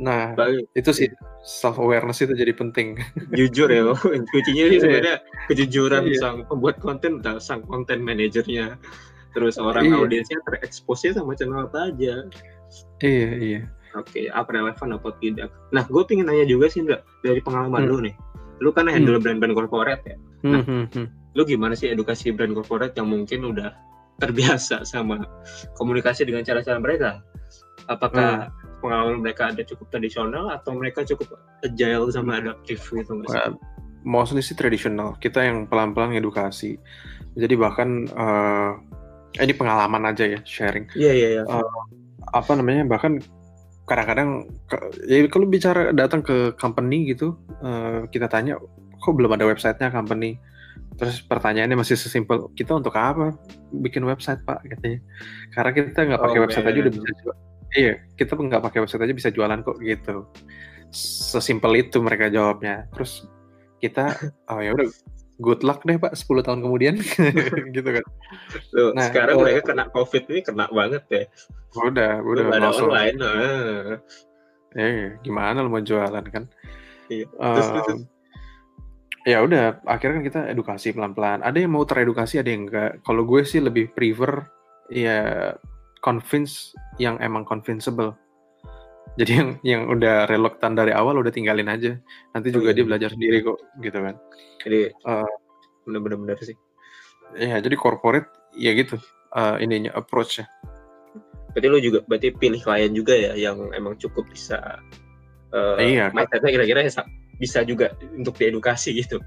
[0.00, 0.72] Nah, Baik.
[0.72, 1.08] itu sih
[1.44, 2.96] self awareness itu jadi penting.
[3.38, 4.80] Jujur ya, kuncinya sih iya.
[4.80, 5.16] sebenarnya
[5.50, 6.16] kejujuran iya.
[6.16, 8.80] sang pembuat konten, sang konten manajernya,
[9.36, 9.96] terus orang iya.
[9.98, 12.24] audiensnya terekspos sama channel apa aja.
[13.04, 13.60] Iya iya.
[13.92, 15.52] Oke, apa relevan apa tidak?
[15.68, 17.90] Nah, gue pengen nanya juga sih, enggak dari pengalaman hmm.
[17.92, 18.14] lu nih.
[18.64, 19.24] Lu kan handle hmm.
[19.28, 20.16] brand-brand corporate ya.
[20.48, 21.06] Nah, hmm, hmm, hmm.
[21.36, 23.76] lu gimana sih edukasi brand corporate yang mungkin udah
[24.16, 25.20] terbiasa sama
[25.76, 27.20] komunikasi dengan cara-cara mereka?
[27.84, 33.30] Apakah hmm pengalaman mereka ada cukup tradisional atau mereka cukup agile sama adaptif gitu mas?
[33.30, 33.54] Well,
[34.02, 35.14] mostly sih tradisional.
[35.22, 36.76] Kita yang pelan-pelan edukasi.
[37.38, 38.76] Jadi bahkan uh,
[39.38, 40.90] ini pengalaman aja ya sharing.
[40.98, 41.28] Iya yeah, iya.
[41.38, 41.62] Yeah, yeah.
[41.62, 41.82] uh,
[42.34, 43.22] apa namanya bahkan
[43.86, 44.46] kadang-kadang
[45.04, 48.56] ya kalau bicara datang ke company gitu uh, kita tanya
[49.02, 50.38] kok belum ada websitenya company
[50.96, 53.34] terus pertanyaannya masih sesimpel kita untuk apa
[53.74, 55.00] bikin website pak katanya
[55.50, 56.70] karena kita nggak pakai oh, website man.
[56.72, 57.32] aja udah bisa
[57.72, 60.28] iya kita nggak pakai website aja bisa jualan kok gitu.
[60.92, 62.88] Sesimpel itu mereka jawabnya.
[62.92, 63.24] Terus
[63.80, 64.14] kita
[64.52, 64.88] oh ya udah
[65.42, 66.94] good luck deh pak 10 tahun kemudian.
[67.74, 68.04] Gitu kan.
[68.76, 71.22] Loh, nah sekarang uh, mereka kena covid ini kena banget ya.
[71.82, 73.96] Udah udah ada online uh.
[74.72, 76.44] eh gimana lo mau jualan kan?
[77.10, 77.26] Iya.
[77.36, 78.06] Uh,
[79.22, 81.42] ya udah akhirnya kan kita edukasi pelan-pelan.
[81.42, 84.46] Ada yang mau teredukasi ada yang enggak kalau gue sih lebih prefer
[84.92, 85.52] ya
[86.02, 88.12] convince yang emang convincible.
[89.16, 91.96] Jadi yang yang udah reluctant dari awal udah tinggalin aja.
[92.34, 92.76] Nanti juga oh, iya.
[92.76, 94.14] dia belajar sendiri kok, gitu kan.
[94.66, 95.32] Jadi uh,
[95.86, 96.56] bener-bener sih.
[97.32, 99.00] Ya, jadi corporate ya gitu
[99.32, 100.44] uh, ininya approach-nya.
[101.52, 104.80] Berarti lo juga berarti pilih klien juga ya yang emang cukup bisa
[105.52, 106.80] uh, iya, mindsetnya kira-kira
[107.36, 109.20] bisa juga untuk diedukasi gitu.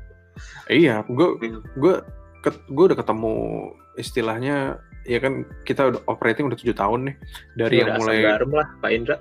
[0.69, 1.27] Iya, gue
[1.77, 1.95] gue
[2.45, 3.33] gue udah ketemu
[3.97, 7.15] istilahnya ya kan kita udah operating udah tujuh tahun nih.
[7.55, 9.17] Dari yang mulai garam lah Pak Indra.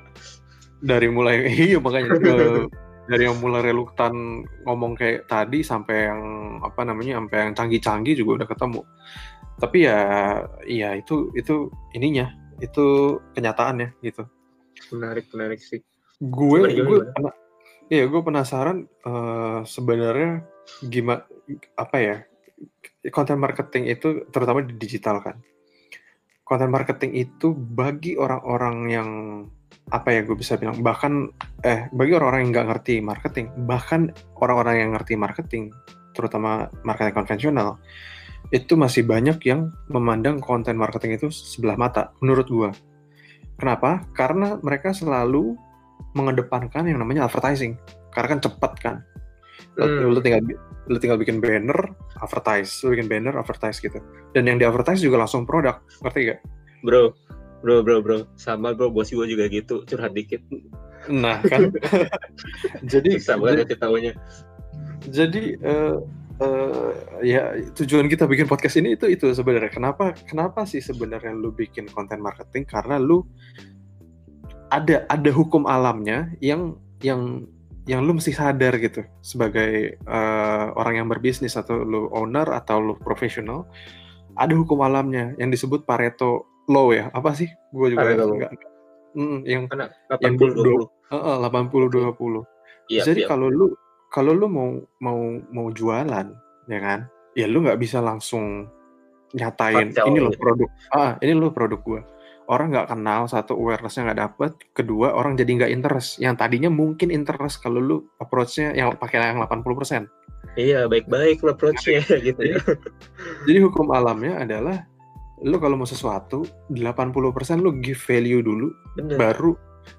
[0.85, 1.37] Dari mulai
[1.71, 2.33] iya makanya ke,
[3.13, 6.21] dari yang mulai reluktan ngomong kayak tadi sampai yang
[6.65, 8.81] apa namanya sampai yang canggih-canggih juga udah ketemu.
[9.61, 10.01] Tapi ya
[10.67, 14.25] iya itu itu ininya itu kenyataannya gitu.
[14.91, 15.85] Menarik menarik sih.
[16.19, 16.99] Gue gue
[17.93, 20.41] Iya, gue penasaran uh, sebenarnya
[20.89, 21.21] gimana
[21.77, 22.17] apa ya
[23.13, 25.37] konten marketing itu terutama di digital kan.
[26.45, 29.11] Konten marketing itu bagi orang-orang yang
[29.93, 31.29] apa ya gue bisa bilang bahkan
[31.61, 34.09] eh bagi orang-orang yang nggak ngerti marketing bahkan
[34.41, 35.69] orang-orang yang ngerti marketing
[36.17, 37.77] terutama marketing konvensional
[38.49, 42.71] itu masih banyak yang memandang konten marketing itu sebelah mata menurut gue
[43.59, 44.03] kenapa?
[44.17, 45.57] Karena mereka selalu
[46.15, 47.79] mengedepankan yang namanya advertising
[48.15, 48.97] karena kan cepat kan
[49.79, 50.11] hmm.
[50.11, 50.41] lu tinggal
[50.91, 52.83] lu tinggal bikin banner advertise.
[52.85, 53.99] Lu bikin banner advertise gitu.
[54.37, 55.81] Dan yang di advertise juga langsung produk.
[56.05, 56.41] Ngerti gak
[56.85, 57.15] bro
[57.65, 58.19] bro bro bro.
[58.37, 59.83] Sama bro bos gue juga gitu.
[59.89, 60.45] Curhat dikit.
[61.09, 61.73] Nah kan?
[62.93, 64.13] Jadi sama banget ketahunya
[65.09, 65.99] jadi uh,
[66.41, 69.73] uh, ya tujuan kita bikin podcast ini itu itu sebenarnya.
[69.73, 72.65] Kenapa kenapa sih sebenarnya lu bikin konten marketing?
[72.65, 73.25] Karena lu
[74.73, 77.45] ada ada hukum alamnya yang yang
[77.85, 82.95] yang lu mesti sadar gitu sebagai uh, orang yang berbisnis atau lu owner atau lu
[82.97, 83.69] profesional
[84.35, 87.13] ada hukum alamnya yang disebut Pareto law ya.
[87.13, 87.47] Apa sih?
[87.71, 88.73] Gue juga Pareto enggak, enggak.
[89.15, 93.29] Mm, yang 80 yang 20 uh, 80 20 iya, jadi iya.
[93.31, 93.71] kalau lu
[94.11, 96.27] kalau lu mau mau mau jualan
[96.67, 97.07] ya kan
[97.39, 98.67] ya lu nggak bisa langsung
[99.35, 102.01] nyatain ini lo produk ah ini lo produk gue
[102.51, 104.53] orang nggak kenal satu awarenessnya nggak dapet.
[104.77, 106.21] Kedua orang jadi nggak interest.
[106.21, 110.25] Yang tadinya mungkin interest kalau lu approachnya yang pakai yang 80%
[110.57, 112.59] iya baik-baik approachnya gitu ya.
[113.49, 114.87] jadi hukum alamnya adalah
[115.43, 119.19] lu kalau mau sesuatu 80% lu give value dulu Bener.
[119.19, 119.53] baru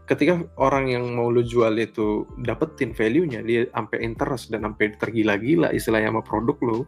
[0.10, 5.70] ketika orang yang mau lu jual itu dapetin value-nya dia sampai interest dan sampai tergila-gila
[5.76, 6.80] istilahnya sama produk lu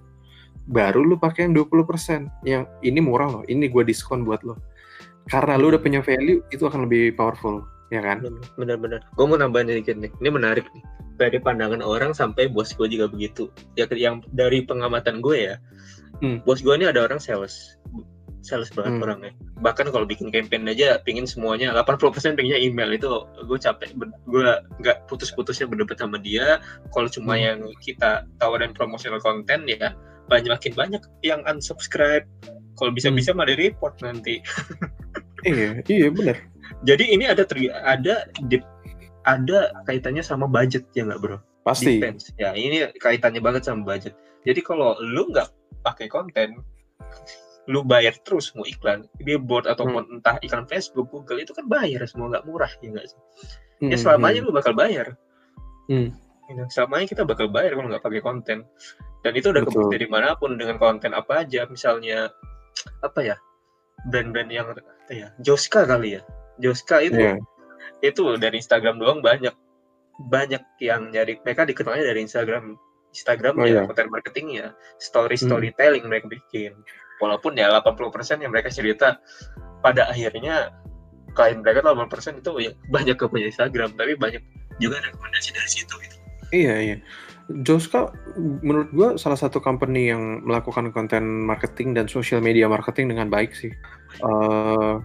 [0.67, 4.57] baru lu pakai yang 20% yang ini murah loh ini gue diskon buat lo
[5.27, 8.23] karena lu udah punya value itu akan lebih powerful ya kan?
[8.59, 9.03] Bener-bener.
[9.15, 10.83] Gue mau nambahin dikit nih ini menarik nih.
[11.17, 13.49] Dari pandangan orang sampai bos gue juga begitu.
[13.73, 15.55] Ya yang dari pengamatan gue ya
[16.21, 16.45] hmm.
[16.45, 17.77] bos gue ini ada orang sales.
[18.45, 19.03] Sales banget hmm.
[19.03, 19.33] orangnya.
[19.59, 22.91] Bahkan kalau bikin campaign aja pingin semuanya 80% pengennya email.
[22.93, 23.91] Itu gue capek
[24.27, 24.41] gue
[24.83, 26.61] nggak putus-putusnya berdebat sama dia.
[26.93, 27.43] Kalau cuma hmm.
[27.43, 29.91] yang kita tawarin promotional content ya
[30.27, 32.27] banyak makin banyak yang unsubscribe.
[32.77, 33.41] Kalau bisa-bisa hmm.
[33.41, 34.37] malah di report nanti
[35.45, 36.37] iya iya benar.
[36.87, 38.57] Jadi ini ada tri ada di
[39.27, 41.37] ada kaitannya sama budget ya nggak bro?
[41.67, 41.99] Pasti.
[41.99, 42.31] Depends.
[42.39, 44.15] ya ini kaitannya banget sama budget.
[44.47, 45.51] Jadi kalau lu nggak
[45.83, 46.63] pakai konten
[47.67, 50.13] lu bayar terus mau iklan billboard ataupun hmm.
[50.19, 53.19] entah iklan Facebook Google itu kan bayar semua nggak murah ya nggak sih?
[53.19, 53.27] Ya
[53.83, 54.47] hmm, ya selamanya hmm.
[54.47, 55.07] lu bakal bayar.
[55.91, 56.09] Hmm.
[56.47, 58.63] Ya, selamanya kita bakal bayar kalau nggak pakai konten.
[59.19, 61.67] Dan itu udah kebukti dari mana pun dengan konten apa aja.
[61.67, 62.31] Misalnya
[63.03, 63.35] apa ya
[64.05, 64.67] brand-brand yang
[65.09, 66.21] ya Joska kali ya
[66.61, 67.37] Joska itu yeah.
[68.05, 69.53] itu dari Instagram doang banyak
[70.29, 72.77] banyak yang nyari mereka dikenalnya dari Instagram
[73.13, 73.85] Instagram oh, ya yeah.
[73.89, 74.65] konten marketingnya
[75.01, 75.45] story hmm.
[75.49, 76.11] storytelling hmm.
[76.13, 76.73] mereka bikin
[77.17, 79.17] walaupun ya 80% yang mereka cerita
[79.81, 80.73] pada akhirnya
[81.33, 84.41] klien mereka 80% itu ya banyak ke punya Instagram tapi banyak
[84.77, 86.17] juga rekomendasi dari situ gitu.
[86.53, 86.97] Iya iya.
[87.47, 88.11] Joska
[88.63, 93.55] menurut gua salah satu company yang melakukan konten marketing dan social media marketing dengan baik
[93.55, 93.71] sih.
[94.19, 94.99] Uh,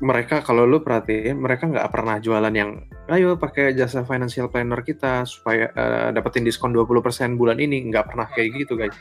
[0.00, 5.24] mereka kalau lu perhatiin mereka nggak pernah jualan yang ayo pakai jasa financial planner kita
[5.24, 8.96] supaya uh, dapetin diskon 20% bulan ini nggak pernah kayak gitu guys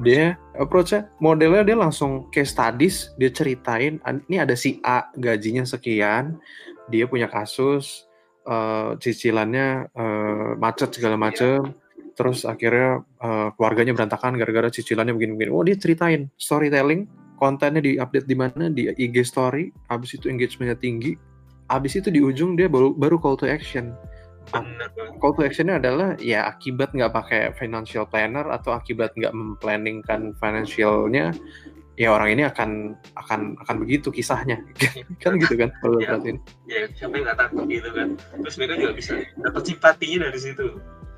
[0.00, 6.40] dia approach-nya modelnya dia langsung case studies dia ceritain ini ada si A gajinya sekian
[6.88, 8.08] dia punya kasus
[8.48, 11.76] uh, cicilannya uh, macet segala macem
[12.18, 15.50] terus akhirnya uh, keluarganya berantakan gara-gara cicilannya begini-begini.
[15.54, 17.06] Oh dia ceritain storytelling,
[17.38, 21.14] kontennya di update di mana di IG story, habis itu engagementnya tinggi,
[21.70, 23.94] habis itu di ujung dia baru baru call to action.
[25.22, 31.30] Call to actionnya adalah ya akibat nggak pakai financial planner atau akibat nggak memplanningkan financialnya
[31.98, 34.62] ya orang ini akan akan akan begitu kisahnya.
[35.22, 36.38] Kan gitu kan kalau ya, perhatiin
[36.70, 38.08] ya siapa yang nggak takut gitu kan.
[38.16, 40.64] Terus mereka juga bisa dapat simpatinya dari situ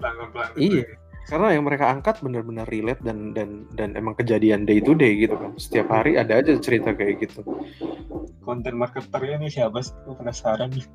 [0.01, 0.89] pelanggan-pelanggan iya.
[1.29, 5.37] Karena yang mereka angkat benar-benar relate dan dan dan emang kejadian day to day gitu
[5.37, 5.53] kan.
[5.61, 7.45] Setiap hari ada aja cerita kayak gitu.
[8.41, 9.95] Konten marketernya nih siapa sih?
[10.09, 10.89] Gue penasaran nih.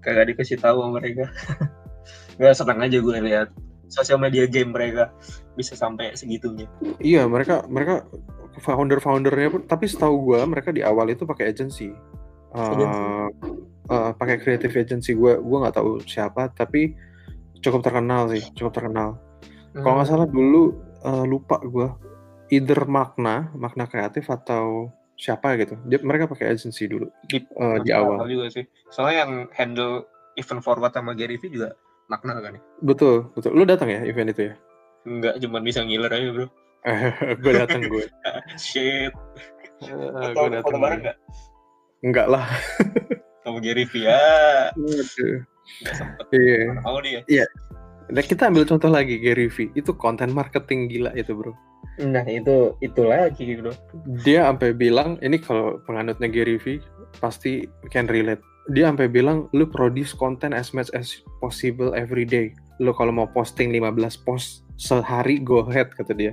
[0.00, 1.28] Kagak dikasih tahu sama mereka.
[2.40, 3.48] Gak senang aja gue lihat
[3.90, 5.12] sosial media game mereka
[5.58, 6.66] bisa sampai segitunya.
[6.98, 8.06] Iya mereka mereka
[8.62, 11.90] founder foundernya pun tapi setahu gue mereka di awal itu pakai agency.
[12.54, 13.26] Uh,
[13.90, 15.14] uh, pakai creative agency.
[15.18, 16.94] Gue gue nggak tahu siapa tapi
[17.64, 19.18] cukup terkenal sih cukup terkenal.
[19.74, 19.82] Hmm.
[19.82, 20.70] kalau nggak salah dulu
[21.02, 21.90] uh, lupa gue
[22.54, 25.74] either makna makna kreatif atau siapa gitu.
[25.90, 28.22] Dia mereka pakai agency dulu di, uh, di awal.
[28.30, 28.64] Juga sih.
[28.90, 30.06] Soalnya yang handle
[30.38, 31.74] event forward sama Gary V juga
[32.06, 32.62] makna kan ya?
[32.82, 33.50] Betul betul.
[33.54, 34.54] Lu datang ya event itu ya?
[35.04, 36.46] Enggak, cuma bisa ngiler aja bro
[37.40, 38.04] gue datang gue
[38.60, 39.12] shit.
[39.84, 41.16] Uh, gue datang foto bareng nggak?
[42.04, 42.44] Enggak lah.
[43.44, 44.20] Sama Gary V ya
[45.92, 46.26] sempet.
[46.32, 46.80] Iya.
[46.84, 47.44] Mau dia.
[48.12, 49.72] Nah, kita ambil contoh lagi Gary V.
[49.72, 51.52] Itu konten marketing gila itu, Bro.
[51.94, 53.70] nah itu itu lagi bro.
[54.26, 56.82] Dia sampai bilang, ini kalau penganutnya Gary V
[57.22, 58.42] pasti can relate.
[58.74, 62.50] Dia sampai bilang, lu produce konten as much as possible every day.
[62.82, 66.32] Lu kalau mau posting 15 post sehari, go ahead, kata dia.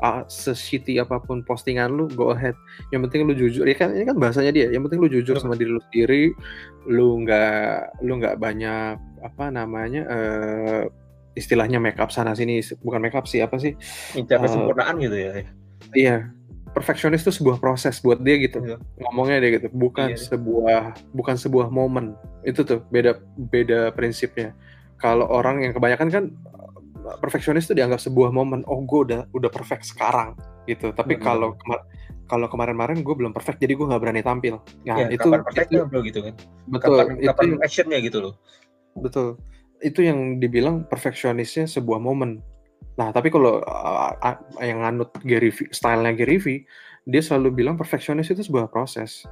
[0.00, 2.56] Ah, se-shitty apa pun postingan lu, go ahead.
[2.88, 3.68] Yang penting lu jujur.
[3.68, 4.66] Ya kan, ini kan bahasanya dia.
[4.72, 6.32] Yang penting lu jujur sama diri lu sendiri.
[6.88, 10.82] Lu nggak, lu nggak banyak apa namanya eh
[11.36, 13.76] istilahnya make up sana sini bukan make up sih apa sih
[14.16, 15.30] incar Eh, kesempurnaan gitu ya
[15.92, 16.16] Iya,
[16.72, 18.62] perfeksionis itu sebuah proses buat dia gitu.
[18.62, 18.76] Iya.
[19.00, 20.20] Ngomongnya dia gitu, bukan Iya.
[20.22, 20.82] sebuah
[21.16, 22.14] bukan sebuah momen.
[22.46, 23.18] Itu tuh beda
[23.52, 24.54] beda prinsipnya.
[25.00, 26.24] Kalau orang yang kebanyakan kan
[27.24, 28.62] perfeksionis itu dianggap sebuah momen.
[28.68, 30.36] Oh, gue udah udah perfect sekarang
[30.68, 30.92] gitu.
[30.92, 31.88] Tapi kalau kemar-
[32.30, 34.62] kalau kemarin-kemarin gue belum perfect, jadi gue nggak berani tampil.
[34.86, 36.34] Nah, ya itu, kapan perfectnya itu bro gitu kan
[36.70, 36.94] betul.
[36.94, 38.34] kapan itu kapan actionnya gitu loh
[38.98, 39.38] Betul.
[39.80, 42.42] Itu yang dibilang perfeksionisnya sebuah momen.
[42.98, 46.46] Nah, tapi kalau uh, uh, yang nganut Gary V, stylenya Gary V,
[47.08, 49.24] dia selalu bilang perfeksionis itu sebuah proses.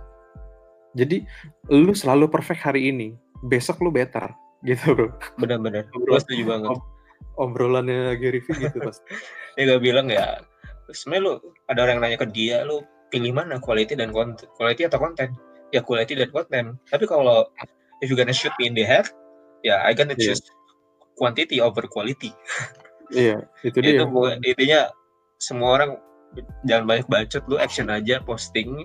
[0.97, 1.21] Jadi,
[1.69, 3.13] lu selalu perfect hari ini,
[3.45, 5.09] besok lu better, gitu bro.
[5.39, 6.87] benar-benar gue setuju banget Ob-
[7.39, 9.07] Obrolannya Gary V gitu pasti.
[9.55, 10.43] dia gak bilang ya
[10.91, 11.33] sebenarnya lu
[11.67, 15.33] ada orang yang nanya ke dia lu pilih mana quality dan konten quality atau konten
[15.71, 17.47] ya quality dan konten tapi kalau
[18.01, 19.07] if you gonna shoot me in the head
[19.63, 20.35] ya I gonna Iya.
[20.35, 20.43] choose
[21.15, 22.31] quantity over quality
[23.11, 24.07] iya, itu itu dia.
[24.07, 24.91] bu- intinya
[25.39, 25.91] semua orang
[26.69, 28.85] jangan banyak bacot lu action aja posting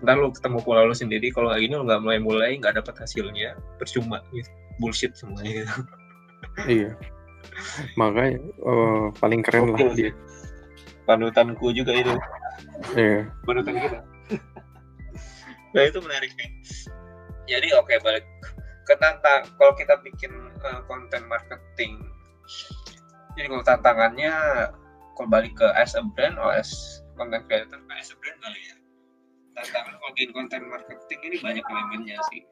[0.00, 2.94] ntar lu ketemu pola lu sendiri kalau kayak gini lu nggak mulai mulai nggak dapat
[3.02, 5.74] hasilnya percuma gitu bullshit semuanya gitu
[6.68, 6.90] Iya.
[7.96, 10.12] Makanya eh, paling keren lah Gokil dia.
[11.04, 12.14] panutanku juga itu
[12.94, 13.28] Iya.
[13.44, 13.98] panutan kita.
[15.74, 16.50] nah itu menarik nih.
[17.50, 18.24] Jadi oke balik
[18.84, 20.30] ke tantang kalau kita bikin
[20.62, 21.98] uh, konten marketing.
[23.34, 24.32] Jadi kalau tantangannya
[25.14, 26.70] kalau balik ke as a brand or as
[27.14, 28.76] content creator ke as a brand kali ya.
[29.54, 32.42] Tantangan kalau bikin konten marketing ini banyak elemennya sih.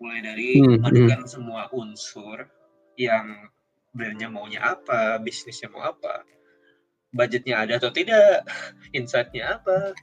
[0.00, 2.48] Mulai dari Hmm, memadukan semua unsur
[2.96, 3.48] yang
[3.94, 6.26] brandnya maunya apa, bisnisnya mau apa,
[7.14, 8.42] budgetnya ada atau tidak,
[8.90, 9.94] insight-nya apa,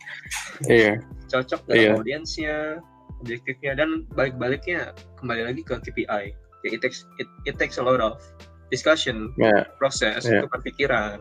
[0.64, 0.96] Iya.
[1.28, 1.74] cocok Iya.
[1.76, 2.58] dengan audiensnya,
[3.20, 6.24] objektifnya dan balik-baliknya kembali lagi ke KPI.
[6.62, 8.16] Ya, it takes it, it takes a lot of
[8.72, 10.46] discussion, Ya, proses, Iya.
[10.48, 11.20] tukar pikiran.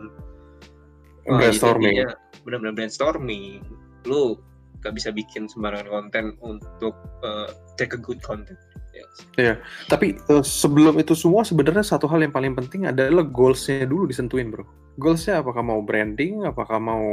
[1.39, 1.97] Brainstorming.
[2.43, 3.63] Benar-benar brainstorming.
[4.09, 4.41] Lu
[4.81, 8.57] gak bisa bikin sembarangan konten untuk uh, take a good content.
[9.39, 9.55] Ya.
[9.89, 14.53] Tapi eh, sebelum itu semua sebenarnya satu hal yang paling penting adalah goals-nya dulu disentuhin,
[14.53, 14.67] bro.
[15.01, 17.05] Goals-nya apakah mau branding, apakah mau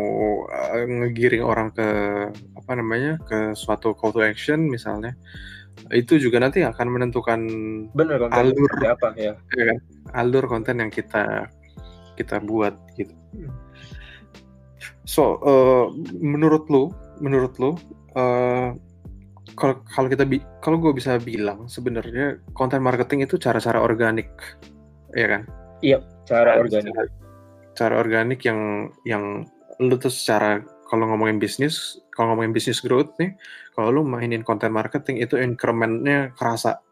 [0.50, 1.88] eh, ngegiring orang ke
[2.34, 5.16] apa namanya ke suatu call to action misalnya.
[5.94, 7.40] Itu juga nanti akan menentukan
[7.94, 8.72] Bener konten Alur.
[8.82, 9.38] apa ya.
[9.54, 9.78] ya kan,
[10.18, 11.48] alur konten yang kita
[12.18, 13.14] kita buat gitu.
[13.38, 13.54] Hmm.
[15.08, 15.86] So, eh,
[16.20, 16.92] menurut lu,
[17.24, 17.80] menurut lu,
[18.20, 18.76] eh,
[19.56, 24.28] kalau kalau kita bi kalau gue bisa bilang sebenarnya konten marketing itu cara-cara organik,
[25.16, 25.44] ya kan?
[26.28, 26.94] Cara Cara- organik.
[27.78, 29.48] Cara organik yang yang
[29.80, 30.60] lu tuh secara
[30.92, 33.32] kalau ngomongin bisnis, kalau ngomongin bisnis growth nih,
[33.76, 36.84] kalau lu mainin konten marketing itu increment-nya kerasa.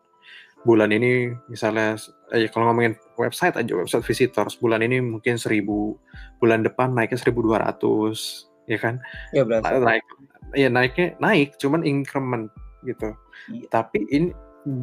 [0.64, 2.00] Bulan ini misalnya,
[2.32, 5.96] eh, kalau ngomongin website aja, website visitors, bulan ini mungkin 1000,
[6.40, 9.00] bulan depan naiknya 1200, ya kan?
[9.32, 9.72] Ya berarti.
[9.80, 10.06] Na- naik
[10.54, 12.48] ya naiknya naik cuman increment
[12.86, 13.12] gitu
[13.52, 13.68] Iya.
[13.70, 14.32] tapi ini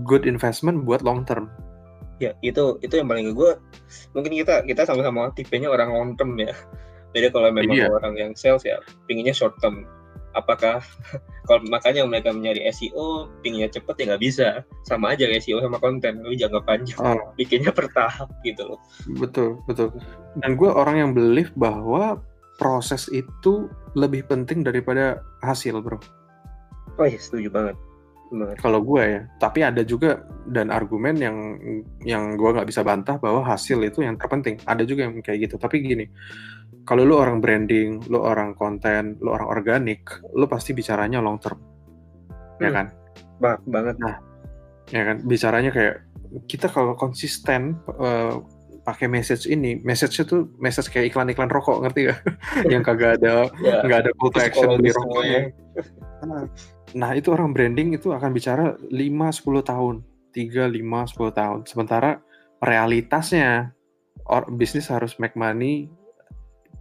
[0.05, 1.49] good investment buat long term
[2.21, 3.57] ya itu itu yang paling gue
[4.13, 6.53] mungkin kita kita sama-sama tipenya orang long term ya
[7.11, 7.89] beda kalau memang Iya.
[7.89, 8.79] orang yang sales ya
[9.09, 9.83] pinginnya short term
[10.33, 10.81] apakah
[11.49, 14.49] kalau makanya mereka mencari SEO pinginnya cepet ya nggak bisa.
[14.89, 16.99] Sama aja SEO sama konten lu jangka panjang.
[17.01, 18.81] Oh, bikinnya per tahap gitu loh.
[19.19, 19.93] Betul betul.
[20.41, 22.21] Dan gue orang yang believe bahwa
[22.57, 23.69] proses itu
[23.99, 26.01] lebih penting daripada hasil bro.
[27.01, 27.77] Oh iya setuju banget
[28.57, 29.21] kalau gue ya.
[29.37, 31.37] Tapi ada juga dan argumen yang
[32.03, 34.57] yang gue nggak bisa bantah bahwa hasil itu yang terpenting.
[34.65, 35.57] Ada juga yang kayak gitu.
[35.61, 36.07] Tapi gini
[36.83, 40.03] kalau lu orang branding lu orang konten lu orang organik
[40.35, 41.61] lu pasti bicaranya long term.
[42.59, 42.77] Ya Hmm.
[42.77, 42.87] kan?
[43.39, 43.97] Ba- banget.
[44.91, 45.17] Ya kan?
[45.23, 45.97] Bicaranya kayak
[46.49, 48.35] kita kalau konsisten eh,
[48.83, 52.19] pakai message ini message itu message kayak iklan-iklan rokok ngerti gak
[52.73, 53.87] yang kagak ada ya.
[53.87, 55.41] nggak ada call to action beli psikologis rokoknya.
[56.23, 56.41] Semuanya.
[56.93, 59.95] nah itu orang branding itu akan bicara 5-10 tahun.
[60.33, 61.59] 3, 5, 10 tahun.
[61.69, 62.11] Sementara
[62.65, 63.73] realitasnya
[64.29, 65.89] or, bisnis harus make money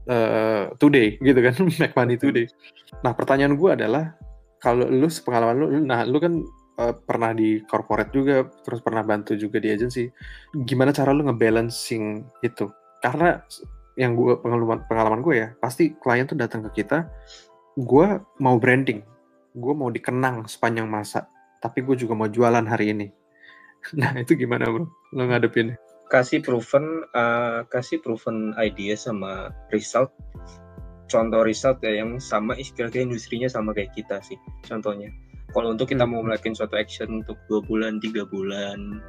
[0.07, 1.55] uh, today gitu kan?
[1.81, 2.47] Make money today.
[3.05, 4.15] Nah pertanyaan gue adalah
[4.61, 6.37] kalau lu sepengalaman lu nah lu kan
[6.81, 10.09] uh, pernah di corporate juga terus pernah bantu juga di agency.
[10.65, 12.65] Gimana cara lu ngebalancing itu?
[13.01, 13.37] Karena
[13.99, 17.11] yang gue pengalaman pengalaman gue ya pasti klien tuh datang ke kita
[17.75, 18.07] gue
[18.39, 19.03] mau branding
[19.51, 21.27] gue mau dikenang sepanjang masa
[21.59, 23.07] tapi gue juga mau jualan hari ini.
[23.97, 24.85] Nah itu gimana bro?
[25.13, 25.73] Lo ngadepin?
[26.13, 30.13] Kasih proven uh, kasih proven idea sama result.
[31.09, 35.09] Contoh result ya yang sama kira-kira industrinya sama kayak kita sih contohnya
[35.51, 39.03] kalau untuk kita mau melakukan suatu action untuk dua bulan tiga bulan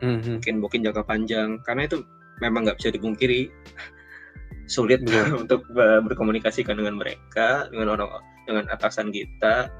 [0.00, 0.40] mm-hmm.
[0.40, 1.60] mungkin mungkin jangka panjang.
[1.64, 2.04] Karena itu
[2.40, 3.48] memang nggak bisa dipungkiri.
[4.74, 4.98] Sulit
[5.42, 8.10] untuk berkomunikasikan dengan mereka dengan orang
[8.44, 9.70] dengan atasan kita.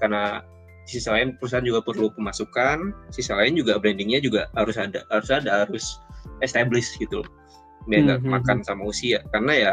[0.00, 0.40] Karena
[0.88, 3.10] sisi lain perusahaan juga perlu pemasukan.
[3.12, 5.84] Sisi lain juga brandingnya juga harus ada harus ada harus
[6.40, 7.20] establish gitu.
[7.86, 8.32] Biar nggak mm-hmm.
[8.40, 9.20] makan sama usia.
[9.30, 9.72] Karena ya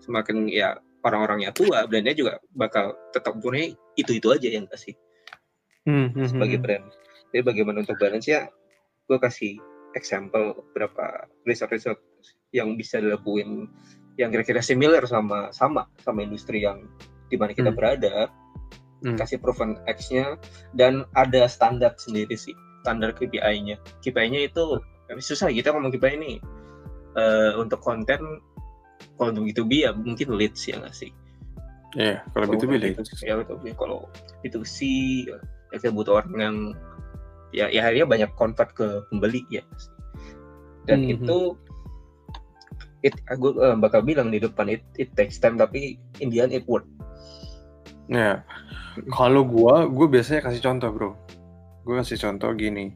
[0.00, 4.96] semakin ya orang-orangnya tua brandnya juga bakal tetap punya itu itu aja yang kasih
[5.86, 6.26] mm-hmm.
[6.28, 6.86] sebagai brand
[7.30, 8.48] jadi bagaimana untuk balance ya
[9.06, 9.58] gue kasih
[9.94, 11.98] example berapa resort-resort
[12.54, 13.70] yang bisa dilakuin
[14.18, 16.86] yang kira-kira similar sama sama sama industri yang
[17.30, 17.76] di mana kita mm.
[17.78, 18.26] berada
[19.06, 19.16] hmm.
[19.16, 20.34] kasih proven X-nya
[20.74, 22.52] dan ada standar sendiri sih
[22.82, 24.82] standar KPI-nya KPI-nya itu
[25.22, 26.32] susah kita ngomong KPI ini
[27.18, 28.42] uh, untuk konten
[29.16, 31.10] kalau untuk B2B ya mungkin leads ya nggak sih
[31.98, 33.10] Iya, yeah, kalau B2B leads.
[33.26, 33.34] Ya.
[33.74, 34.06] Kalau
[34.46, 34.78] B2C
[35.26, 35.42] ya
[35.72, 36.56] kita butuh orang yang
[37.50, 39.62] ya ya akhirnya banyak convert ke pembeli ya.
[40.86, 41.14] Dan mm -hmm.
[41.14, 41.38] itu
[43.00, 46.52] it aku uh, bakal bilang di depan it, it takes time tapi in the end
[46.52, 46.84] it work.
[48.10, 48.44] Ya.
[49.14, 51.10] Kalau gua, gua biasanya kasih contoh, Bro.
[51.86, 52.92] Gua kasih contoh gini.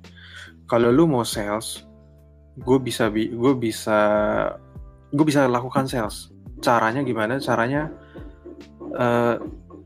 [0.67, 1.87] Kalau lu mau sales,
[2.59, 3.99] gue bisa gue bisa
[5.13, 6.33] gue bisa lakukan sales.
[6.65, 7.39] Caranya gimana?
[7.39, 7.93] Caranya
[8.97, 9.39] uh,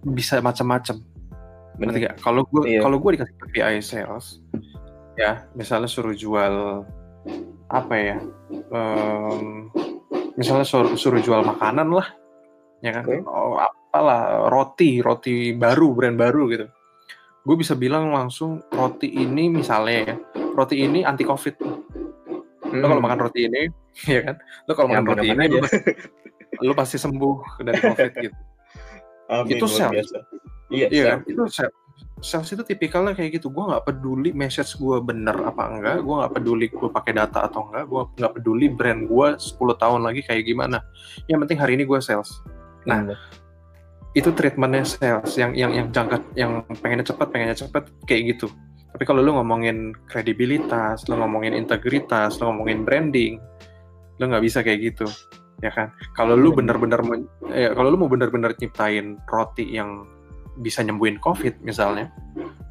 [0.06, 1.02] bisa macam-macam.
[1.78, 2.80] Berarti Kalau gue iya.
[2.82, 4.42] kalau gue dikasih KPI sales,
[5.14, 6.82] ya misalnya suruh jual
[7.70, 8.18] apa ya?
[8.74, 9.70] Um,
[10.34, 12.10] misalnya suruh, suruh jual makanan lah,
[12.82, 13.04] ya kan?
[13.06, 13.22] Okay.
[13.24, 16.66] Oh, apalah roti roti baru brand baru gitu
[17.48, 20.14] gue bisa bilang langsung roti ini misalnya ya
[20.52, 22.84] roti ini anti covid hmm.
[22.84, 23.72] lo kalau makan roti ini
[24.12, 24.36] ya kan
[24.68, 25.58] lo kalau ya, makan roti ini lo,
[26.68, 28.38] lo pasti sembuh dari covid gitu
[29.32, 30.12] Amin, itu sales
[30.68, 31.28] iya iya kan?
[31.28, 31.74] itu sales
[32.18, 33.50] sales itu tipikalnya kayak gitu.
[33.50, 37.70] Gue nggak peduli message gue bener apa enggak gue nggak peduli gue pakai data atau
[37.70, 40.82] enggak gue nggak peduli brand gue 10 tahun lagi kayak gimana.
[41.30, 42.42] Yang penting hari ini gue sales.
[42.86, 43.46] Nah hmm
[44.16, 45.36] itu treatmentnya sales.
[45.38, 48.50] Yang yang yang jangka yang pengennya cepat pengennya cepat kayak gitu.
[48.90, 53.38] Tapi kalau lu ngomongin kredibilitas lu ngomongin integritas lu ngomongin branding
[54.18, 55.06] lu nggak bisa kayak gitu
[55.62, 55.94] ya kan?
[56.18, 56.98] Kalau lu bener-bener
[57.52, 60.08] ya kalau lu mau bener-bener nyiptain roti yang
[60.58, 62.10] bisa nyembuhin covid misalnya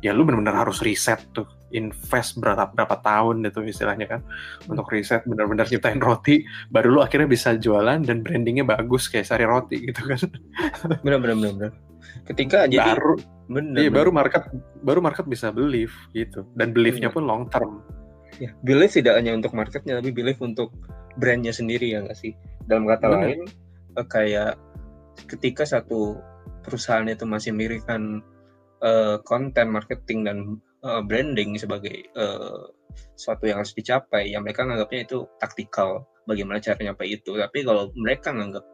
[0.05, 4.21] ya lu bener-bener harus riset tuh invest berapa berapa tahun itu istilahnya kan
[4.69, 9.43] untuk riset benar-benar ciptain roti baru lu akhirnya bisa jualan dan brandingnya bagus kayak sari
[9.43, 10.21] roti gitu kan.
[11.03, 11.71] Benar benar benar
[12.27, 13.15] ketika jadi baru
[13.47, 13.97] bener, iya, bener.
[14.03, 14.43] baru market
[14.83, 17.83] baru market bisa believe gitu dan beliefnya pun long term.
[18.37, 20.75] Ya belief tidak hanya untuk marketnya tapi belief untuk
[21.17, 22.35] brandnya sendiri ya nggak sih?
[22.67, 23.19] Dalam kata bener.
[23.23, 23.39] lain
[23.97, 24.53] eh, kayak
[25.31, 26.19] ketika satu
[26.67, 28.19] perusahaan itu masih miripkan
[28.83, 30.37] uh, konten marketing dan
[30.83, 32.67] uh, branding sebagai uh,
[33.15, 37.87] suatu yang harus dicapai yang mereka menganggapnya itu taktikal bagaimana cara nyampe itu tapi kalau
[37.95, 38.65] mereka menganggap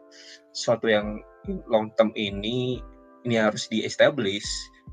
[0.51, 1.21] suatu yang
[1.69, 2.81] long term ini
[3.23, 4.47] ini harus di establish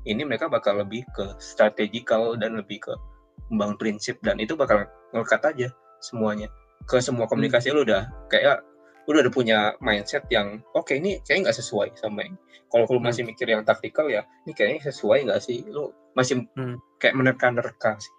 [0.05, 2.93] ini mereka bakal lebih ke strategikal dan lebih ke
[3.51, 5.67] membangun prinsip dan itu bakal ngelekat aja
[5.99, 6.47] semuanya
[6.87, 7.75] ke semua komunikasi hmm.
[7.75, 8.63] lu udah kayak
[9.09, 12.37] udah ada punya mindset yang oke okay, ini kayaknya nggak sesuai sama ini.
[12.71, 13.35] Kalau lu masih hmm.
[13.35, 15.67] mikir yang taktikal ya, ini kayaknya sesuai nggak sih?
[15.67, 16.79] Lu masih hmm.
[17.03, 18.13] kayak menerka-nerka sih,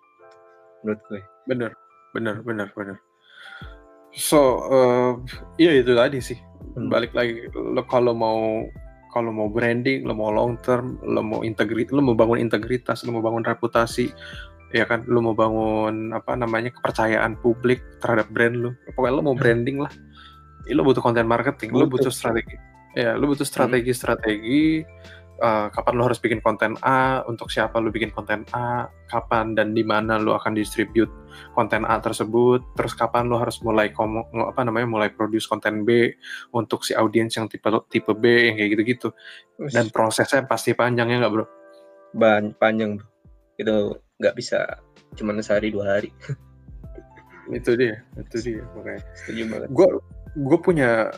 [0.84, 1.22] menurut gue.
[1.48, 1.70] Bener,
[2.12, 2.96] bener, bener, bener.
[4.12, 5.12] So, uh,
[5.56, 6.36] iya itu tadi sih.
[6.76, 6.92] Hmm.
[6.92, 8.68] Balik lagi, lo kalau mau
[9.12, 13.16] kalau mau branding, lo mau long term, lo mau integritas, lo mau bangun integritas, lo
[13.16, 14.12] mau bangun reputasi,
[14.76, 18.76] ya kan, lo mau bangun apa namanya kepercayaan publik terhadap brand lo.
[18.92, 19.40] Pokoknya lo mau hmm.
[19.40, 20.11] branding lah ya,
[20.70, 21.82] lo butuh konten marketing, butuh.
[21.82, 22.56] lo butuh strategi.
[22.92, 24.84] Ya, lo butuh strategi-strategi.
[25.42, 29.74] Uh, kapan lo harus bikin konten A, untuk siapa lo bikin konten A, kapan dan
[29.74, 31.10] di mana lo akan distribute
[31.58, 36.14] konten A tersebut, terus kapan lo harus mulai komo, apa namanya mulai produce konten B
[36.54, 39.08] untuk si audiens yang tipe tipe B yang kayak gitu-gitu.
[39.58, 41.46] Dan prosesnya pasti panjang ya nggak bro?
[42.14, 43.06] Ban panjang bro.
[43.58, 44.62] Itu nggak bisa
[45.18, 46.14] cuma sehari dua hari.
[47.50, 49.88] itu dia itu dia makanya setuju banget gue
[50.32, 51.12] gue punya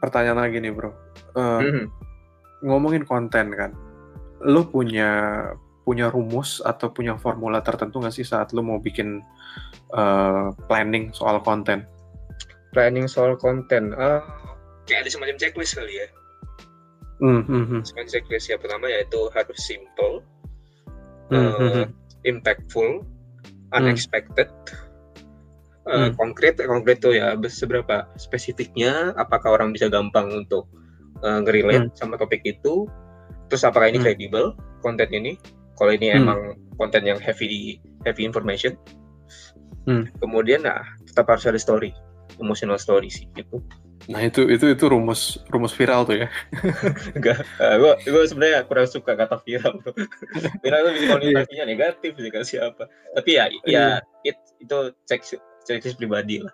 [0.00, 0.90] pertanyaan lagi nih bro
[1.36, 1.84] uh, Mhm.
[2.64, 3.72] ngomongin konten kan
[4.44, 5.10] lo punya
[5.84, 9.20] punya rumus atau punya formula tertentu nggak sih saat lo mau bikin
[9.92, 11.84] uh, planning soal konten
[12.72, 14.24] planning soal konten ah
[14.88, 16.08] kayak ada semacam checklist kali ya
[17.22, 17.80] Hmm, hmm, hmm.
[17.86, 20.24] semacam checklist yang pertama yaitu harus simple
[21.32, 21.86] Hmm, eh, hmm, hmm.
[22.26, 22.90] impactful
[23.72, 24.50] unexpected
[25.84, 26.12] eh, Hmm.
[26.16, 30.68] konkret konkret tuh ya be- seberapa spesifiknya apakah orang bisa gampang untuk
[31.20, 32.84] eh, ngerelate sama topik itu
[33.48, 34.06] terus apakah ini Hmm.
[34.08, 34.44] kredibel
[34.80, 35.36] konten ini
[35.76, 36.20] kalau ini Hmm.
[36.24, 36.40] emang
[36.76, 38.76] konten yang heavy heavy information.
[39.84, 40.08] Hmm.
[40.16, 41.92] kemudian nah tetap harus ada story
[42.40, 43.60] emotional story sih gitu.
[44.08, 46.28] Nah itu itu itu rumus rumus viral tuh ya.
[47.16, 49.92] Enggak gue gue sebenarnya kurang suka kata viral bro.
[50.64, 55.20] Viral itu bisa konotasinya negatif sih kasih apa tapi ya ya it, itu cek
[55.64, 56.52] checklist pribadi lah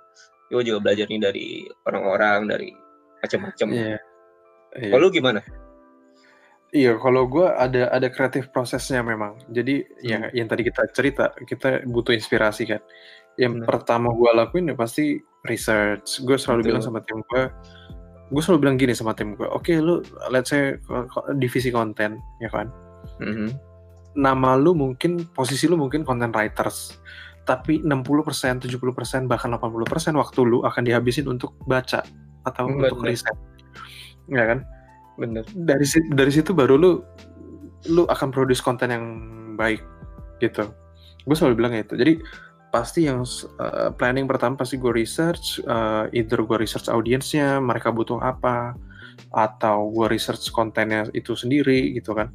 [0.50, 1.46] gue juga belajar nih dari
[1.86, 2.68] orang-orang dari
[3.22, 3.96] macam-macam Iya.
[4.74, 4.90] Iya.
[4.90, 5.40] kalau lu gimana
[6.70, 9.34] Iya, kalau gue ada ada kreatif prosesnya memang.
[9.50, 10.30] Jadi ya Hmm.
[10.30, 12.78] yang tadi kita cerita, kita butuh inspirasi kan.
[13.34, 13.66] Yang Benar.
[13.66, 15.18] pertama gue lakuin ya pasti
[15.50, 16.22] research.
[16.22, 16.68] Gue selalu Betul.
[16.70, 17.42] bilang sama tim gue,
[18.30, 19.98] gue selalu bilang gini sama tim gue, oke lu
[20.30, 20.78] let's say
[21.42, 22.70] divisi konten, ya kan.
[23.18, 23.50] Mhm.
[24.14, 27.02] Nama lu mungkin, posisi lu mungkin content writers.
[27.48, 32.04] Tapi 60%, 70%, bahkan 80% waktu lu akan dihabisin untuk baca
[32.46, 32.94] atau Benar.
[32.94, 33.36] untuk riset.
[34.30, 34.62] Ya kan?
[35.20, 35.84] bener dari
[36.16, 37.04] dari situ baru lu
[37.92, 39.04] lu akan produce konten yang
[39.60, 39.84] baik
[40.40, 40.72] gitu
[41.28, 42.16] gue selalu bilang itu jadi
[42.72, 43.28] pasti yang
[43.60, 48.72] uh, planning pertama pasti gue research uh, either gue research audiensnya mereka butuh apa
[49.36, 52.32] atau gue research kontennya itu sendiri gitu kan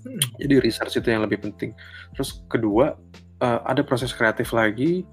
[0.00, 0.16] Hmm.
[0.40, 1.76] jadi research itu yang lebih penting
[2.16, 2.96] terus kedua
[3.40, 5.04] uh, ada proses kreatif lagi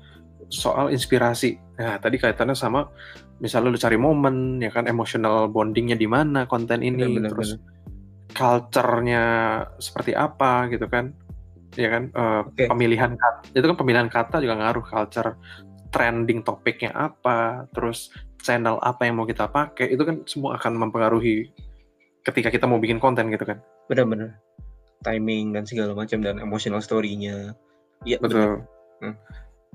[0.47, 1.59] soal inspirasi.
[1.80, 2.88] Nah tadi kaitannya sama
[3.38, 7.49] misalnya lu cari momen ya kan emotional bondingnya di mana konten ini Bener, bener, terus
[8.32, 9.23] culture-nya
[9.82, 11.11] seperti apa gitu kan.
[11.75, 12.63] Ya kan eh, Oke.
[12.71, 15.36] pemilihan kata itu kan pemilihan kata juga ngaruh culture
[15.91, 18.11] trending topiknya apa terus
[18.43, 21.51] channel apa yang mau kita pakai itu kan semua akan mempengaruhi
[22.23, 23.59] ketika kita mau bikin konten gitu kan.
[23.91, 24.39] Bener-bener
[25.05, 27.53] timing dan segala macam dan emotional story-nya
[28.04, 28.30] iya bener.
[28.30, 28.54] betul
[28.98, 29.14] Hmm.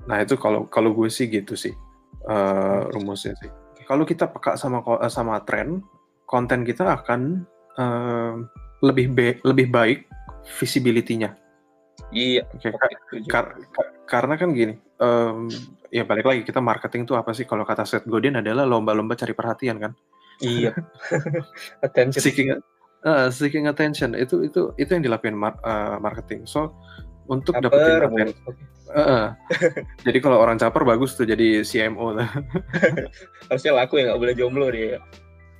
[0.03, 1.71] nah itu kalau kalau gue sih gitu sih
[2.27, 3.47] eh, rumusnya sih
[3.83, 5.79] kalau kita peka sama ko- sama tren
[6.27, 7.47] konten kita akan
[7.79, 8.33] eh,
[8.83, 9.99] lebih be- lebih baik
[10.59, 11.39] visibility-nya
[12.11, 13.29] iya setuju.
[13.31, 15.47] Kar- ka- karena kan gini, em,
[15.89, 17.47] ya balik lagi kita marketing tuh apa sih?
[17.47, 19.91] Kalau kata Seth Godin adalah lomba-lomba cari perhatian kan,
[20.37, 20.73] iya
[21.85, 26.45] attention seeking eh, seeking attention itu itu itu yang dilakuin mar- eh, marketing.
[26.45, 26.75] So
[27.25, 28.21] untuk Caper dapetin mulu.
[28.21, 28.35] aten-
[28.93, 29.25] eh, eh.
[30.01, 32.29] jadi kalau orang caper bagus tuh jadi CMO lah.
[33.49, 34.99] harusnya laku ya nggak boleh jomblo dia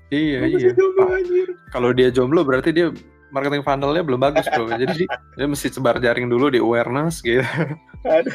[0.09, 0.71] iya Nggak iya.
[0.75, 1.47] Pak, anjir.
[1.69, 2.87] Kalau dia jomblo berarti dia
[3.29, 4.69] marketing funnelnya belum bagus bro.
[4.77, 7.41] Jadi dia, mesti sebar jaring dulu di awareness gitu.
[8.03, 8.29] Aduh.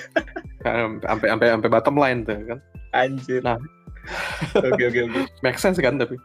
[1.07, 2.59] Sampai sampai sampai bottom line tuh kan.
[2.91, 3.55] anjir Nah.
[4.57, 6.17] oke oke oke Make sense kan tapi.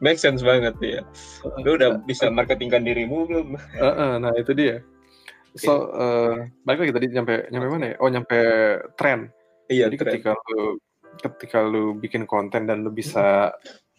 [0.00, 1.00] make sense banget ya
[1.60, 3.46] lu udah bisa marketingkan dirimu belum
[3.76, 4.80] Heeh, nah itu dia.
[5.56, 7.96] So, eh, balik lagi tadi nyampe nyampe mana ya?
[8.00, 8.38] Oh, nyampe
[9.00, 9.32] tren.
[9.66, 10.12] iya Jadi keren.
[10.12, 10.62] ketika lu
[11.18, 13.50] ketika lu bikin konten dan lu bisa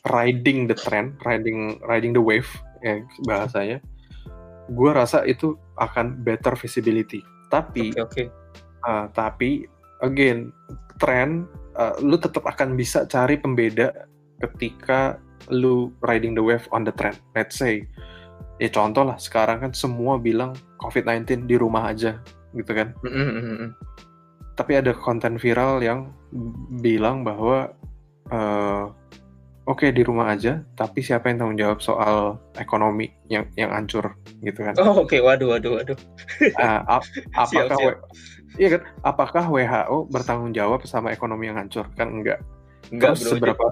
[0.08, 2.48] riding the trend, riding riding the wave
[2.86, 3.82] ya bahasanya,
[4.72, 7.20] gua rasa itu akan better visibility.
[7.52, 8.24] Tapi oke oke
[8.88, 9.66] ah, tapi
[10.06, 10.54] again
[11.02, 13.92] tren ah, lu tetap akan bisa cari pembeda
[14.40, 15.18] ketika
[15.50, 17.18] lu riding the wave on the trend.
[17.36, 17.84] Let's say
[18.58, 22.18] ya contoh lah sekarang kan semua bilang COVID-19 di rumah aja
[22.54, 22.94] gitu kan.
[23.06, 23.70] Mm, mm, mm, mm.
[24.58, 26.10] Tapi ada konten viral yang
[26.82, 27.70] bilang bahwa
[28.34, 28.84] eh,
[29.68, 34.64] oke di rumah aja, tapi siapa yang tanggung jawab soal ekonomi yang yang hancur gitu
[34.66, 34.74] kan?
[34.80, 35.98] oh oke waduh waduh waduh
[36.58, 37.06] Ah, ap-
[37.52, 37.88] Siap, apakah siap.
[37.94, 38.02] W-
[38.58, 38.82] iya kan?
[39.04, 41.86] Apakah WHO bertanggung jawab sama ekonomi yang hancur?
[41.94, 42.42] Kan enggak.
[42.90, 43.66] enggak Terus bro seberapa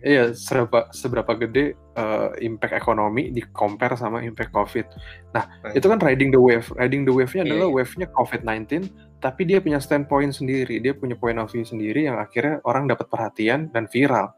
[0.00, 4.86] iya seberapa seberapa gede eh, impact ekonomi di compare sama impact COVID.
[5.32, 5.72] Nah, Nah.
[5.72, 6.66] itu kan riding the wave.
[6.72, 7.74] Riding the wave-nya Iya, adalah iya.
[7.74, 8.86] wave-nya COVID-19,
[9.18, 13.06] tapi dia punya standpoint sendiri, dia punya point of view sendiri yang akhirnya orang dapat
[13.06, 14.30] perhatian dan viral.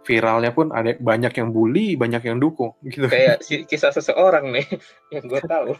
[0.00, 3.06] Viralnya pun ada banyak yang bully, banyak yang dukung gitu.
[3.06, 4.64] kayak si- kisah seseorang nih
[5.12, 5.76] yang gue tahu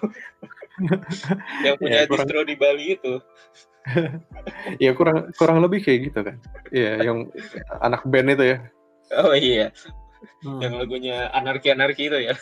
[1.64, 3.14] yang punya Ya, kurang- distro di Bali itu
[4.84, 6.36] ya kurang kurang lebih kayak gitu kan.
[6.68, 7.32] Iya, yang
[7.80, 8.58] anak band itu ya.
[9.14, 9.72] Oh iya.
[10.42, 10.58] Hmm.
[10.62, 12.34] yang lagunya anarki anarki itu ya.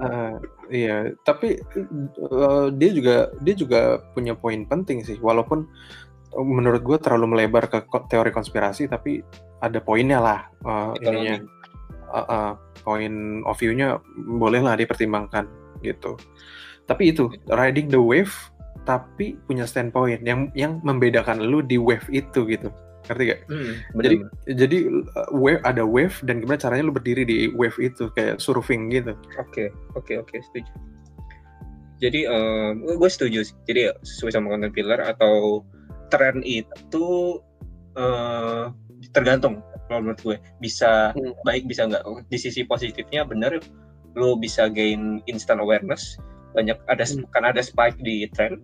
[0.00, 0.40] Nah,
[0.72, 5.68] iya, tapi eh, dia juga dia juga punya poin penting sih, walaupun
[6.32, 9.20] menurut gue terlalu melebar ke teori konspirasi tapi
[9.60, 11.44] ada poinnya lah uh, ininya.
[12.10, 12.50] Uh, uh,
[12.82, 15.44] poin of view-nya bolehlah dipertimbangkan
[15.84, 16.16] gitu.
[16.88, 18.32] Tapi itu riding the wave
[18.88, 22.72] tapi punya standpoint yang yang membedakan lu di wave itu gitu
[23.10, 23.40] ngerti gak?
[23.50, 24.16] Hmm, jadi
[24.54, 24.78] jadi
[25.18, 29.18] uh, wave ada wave dan gimana caranya lu berdiri di wave itu kayak surfing gitu.
[29.36, 30.72] Oke okay, oke okay, oke okay, setuju.
[32.00, 33.56] Jadi uh, gue setuju sih.
[33.68, 35.66] Jadi sesuai sama content pillar atau
[36.08, 37.38] tren itu
[37.98, 38.72] uh,
[39.12, 41.34] tergantung kalau menurut gue bisa hmm.
[41.42, 43.58] baik bisa nggak di sisi positifnya bener
[44.14, 46.14] lo bisa gain instant awareness
[46.54, 47.26] banyak ada hmm.
[47.34, 48.62] kan ada spike di tren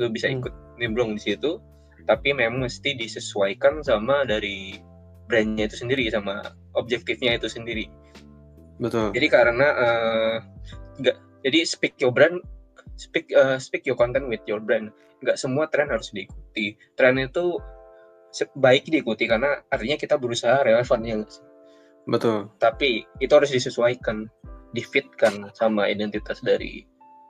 [0.00, 0.40] lo bisa hmm.
[0.40, 1.60] ikut nimbrung di situ
[2.06, 4.78] tapi memang mesti disesuaikan sama dari
[5.26, 6.42] brandnya itu sendiri sama
[6.76, 7.86] objektifnya itu sendiri.
[8.82, 9.14] Betul.
[9.14, 10.36] Jadi karena uh,
[11.46, 12.42] jadi speak your brand
[12.98, 14.90] speak uh, speak your content with your brand.
[15.22, 16.74] Nggak semua tren harus diikuti.
[16.98, 17.56] Tren itu
[18.56, 21.16] baik diikuti karena artinya kita berusaha relevan ya
[22.08, 22.50] betul.
[22.58, 24.26] Tapi itu harus disesuaikan
[24.72, 26.82] difitkan sama identitas dari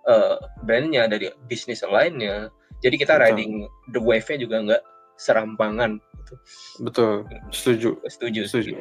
[0.06, 2.48] uh, brandnya dari bisnis lainnya
[2.82, 3.24] jadi kita betul.
[3.24, 3.52] riding
[3.94, 4.82] the wave-nya juga nggak
[5.16, 6.34] serampangan gitu.
[6.82, 7.12] betul.
[7.54, 7.90] Setuju.
[8.10, 8.72] Setuju setuju.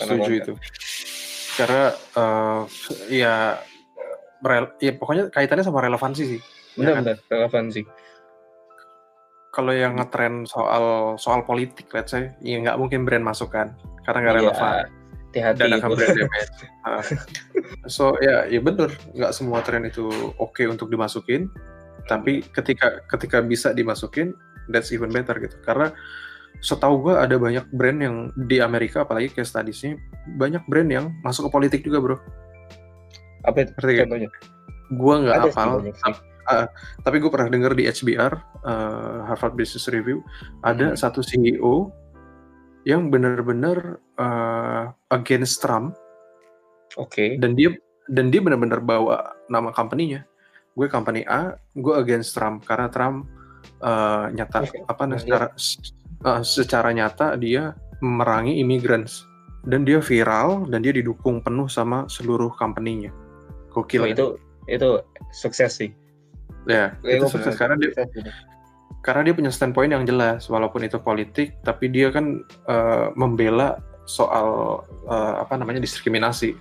[0.00, 0.32] setuju.
[0.32, 0.52] Itu.
[1.56, 1.84] Karena
[2.16, 2.62] uh,
[3.12, 3.60] ya
[4.80, 6.40] ya pokoknya kaitannya sama relevansi sih
[6.76, 7.16] benar ya kan?
[7.32, 7.82] relevansi.
[9.52, 13.72] Kalau yang ngetren soal soal politik let's say ya nggak mungkin brand masuk kan
[14.04, 14.72] karena nggak iya, relevan.
[15.26, 16.52] hati-hati dan akan brand damage.
[16.84, 17.02] Uh,
[17.96, 21.48] so ya ya bener nggak semua tren itu oke okay untuk dimasukin
[22.06, 24.32] tapi ketika ketika bisa dimasukin
[24.70, 25.90] that's even better gitu karena
[26.64, 28.16] setahu gue ada banyak brand yang
[28.48, 30.00] di Amerika apalagi kayak studiesnya
[30.40, 32.16] banyak brand yang masuk ke politik juga bro
[33.46, 34.30] apa itu contohnya?
[34.92, 35.82] Gue nggak hafal.
[36.46, 36.62] Uh,
[37.02, 40.22] tapi gue pernah dengar di HBR uh, Harvard Business Review
[40.62, 40.98] ada hmm.
[40.98, 41.90] satu CEO
[42.86, 45.98] yang benar-benar uh, against Trump.
[46.94, 47.10] Oke.
[47.10, 47.28] Okay.
[47.42, 47.74] Dan dia
[48.06, 50.22] dan dia benar-benar bawa nama company-nya.
[50.76, 53.24] Gue company A, gue against Trump karena Trump
[53.80, 54.84] uh, nyata okay.
[54.84, 55.46] apa nah, secara
[56.28, 57.72] uh, secara nyata dia
[58.04, 59.24] memerangi immigrants
[59.66, 63.10] dan dia viral dan dia didukung penuh sama seluruh company-nya
[63.72, 64.04] Gokil.
[64.04, 64.26] Oh, itu
[64.68, 64.88] itu
[65.32, 65.90] sukses sih.
[66.66, 67.92] Ya, ya itu sukses karena dia
[69.04, 74.82] karena dia punya standpoint yang jelas walaupun itu politik tapi dia kan uh, membela soal
[75.06, 76.54] uh, apa namanya diskriminasi.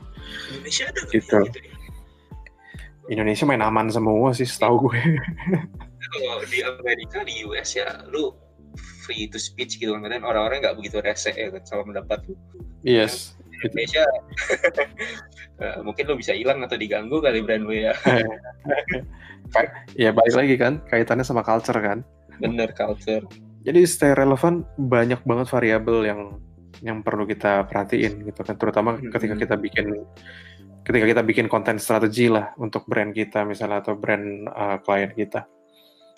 [0.51, 1.37] Indonesia ada gitu.
[1.45, 1.84] gitu ya?
[3.11, 5.01] Indonesia main aman semua sih setahu gue.
[6.05, 8.33] Kalau di Amerika di US ya lu
[9.05, 12.33] free to speech gitu kan orang-orang nggak begitu rese ya kan sama pendapat lu.
[12.81, 13.35] Yes.
[13.63, 14.03] Indonesia
[15.61, 17.93] uh, mungkin lo bisa hilang atau diganggu kali brand lo ya
[19.95, 22.03] ya balik lagi kan kaitannya sama culture kan
[22.43, 23.23] bener culture
[23.63, 26.21] jadi stay relevan banyak banget variabel yang
[26.83, 30.03] yang perlu kita perhatiin gitu kan terutama ketika kita bikin
[30.85, 35.49] ketika kita bikin konten strategi lah untuk brand kita misalnya atau brand uh, klien kita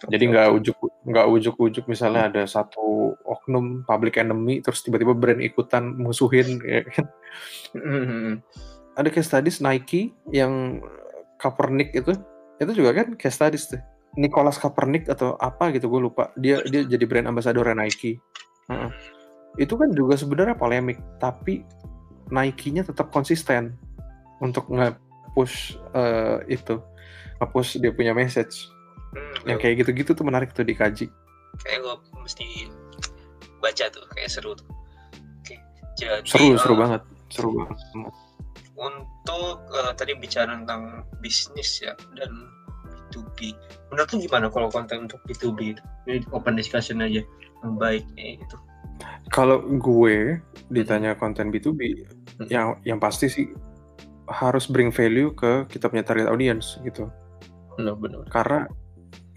[0.05, 0.78] jadi nggak ujuk
[1.09, 7.05] nggak ujuk-ujuk misalnya ada satu oknum public enemy terus tiba-tiba brand ikutan musuhin ya kan.
[8.93, 10.84] ada case studies Nike yang
[11.41, 12.13] Kaepernick itu
[12.57, 13.82] itu juga kan case studies tuh.
[14.18, 16.34] Nicholas Kaepernick atau apa gitu gue lupa.
[16.41, 18.18] Dia dia jadi brand ambassador Nike.
[18.65, 18.89] Uh-uh.
[19.61, 21.61] Itu kan juga sebenarnya polemik, tapi
[22.34, 23.78] Nike-nya tetap konsisten
[24.44, 26.80] untuk nge-push uh, itu,
[27.42, 28.70] nge-push dia punya message
[29.16, 31.08] Hmm, yang kayak gitu-gitu tuh menarik tuh dikaji.
[31.64, 32.46] Kayak gue mesti
[33.64, 34.68] baca tuh, kayak seru tuh.
[35.42, 35.56] Oke,
[35.96, 37.78] jadi seru, uh, seru banget, seru banget.
[38.78, 42.30] Untuk uh, tadi bicara tentang bisnis ya dan
[43.10, 43.56] B2B,
[43.90, 45.84] menurut lu gimana kalau konten untuk B2B itu?
[46.06, 47.24] Ini open discussion aja,
[47.64, 48.58] yang baiknya itu.
[49.32, 50.38] Kalau gue
[50.70, 52.06] ditanya konten B2B,
[52.44, 52.48] hmm.
[52.52, 53.48] yang yang pasti sih
[54.28, 57.08] harus bring value ke kita punya target audience gitu.
[57.80, 58.22] Benar, benar.
[58.28, 58.68] Karena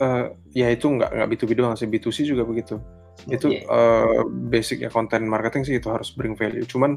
[0.01, 2.81] uh, ya itu nggak nggak B2B doang sih B2C juga begitu
[3.29, 3.69] itu yeah.
[3.69, 6.97] uh, basic ya konten marketing sih itu harus bring value cuman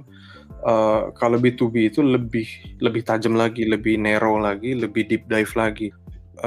[0.64, 2.48] uh, kalau B2B itu lebih
[2.80, 5.92] lebih tajam lagi lebih narrow lagi lebih deep dive lagi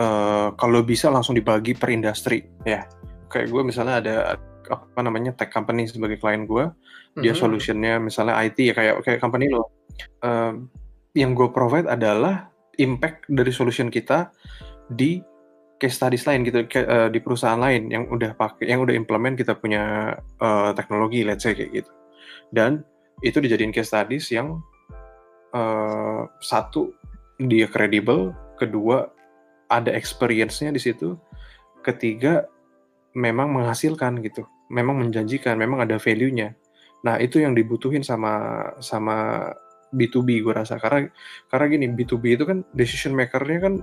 [0.01, 2.89] uh, kalau bisa langsung dibagi per industri ya
[3.29, 4.15] kayak gue misalnya ada
[4.67, 7.21] apa namanya tech company sebagai klien gue mm-hmm.
[7.21, 9.69] dia solutionnya misalnya IT ya kayak kayak company lo
[10.25, 10.57] uh,
[11.17, 14.29] yang gue provide adalah impact dari solution kita
[14.93, 15.25] di
[15.81, 19.57] case studies lain gitu uh, di perusahaan lain yang udah pakai yang udah implement kita
[19.57, 21.93] punya uh, teknologi let's say kayak gitu
[22.53, 22.85] dan
[23.25, 24.61] itu dijadiin case studies yang
[25.57, 26.93] uh, satu
[27.41, 29.09] dia kredibel kedua
[29.73, 31.17] ada experience-nya di situ
[31.85, 32.49] ketiga
[33.17, 36.53] memang menghasilkan gitu, memang menjanjikan, memang ada value-nya.
[37.07, 39.49] Nah, itu yang dibutuhin sama sama
[39.97, 41.09] B2B gue rasa karena
[41.49, 43.75] karena gini B2B itu kan decision maker-nya kan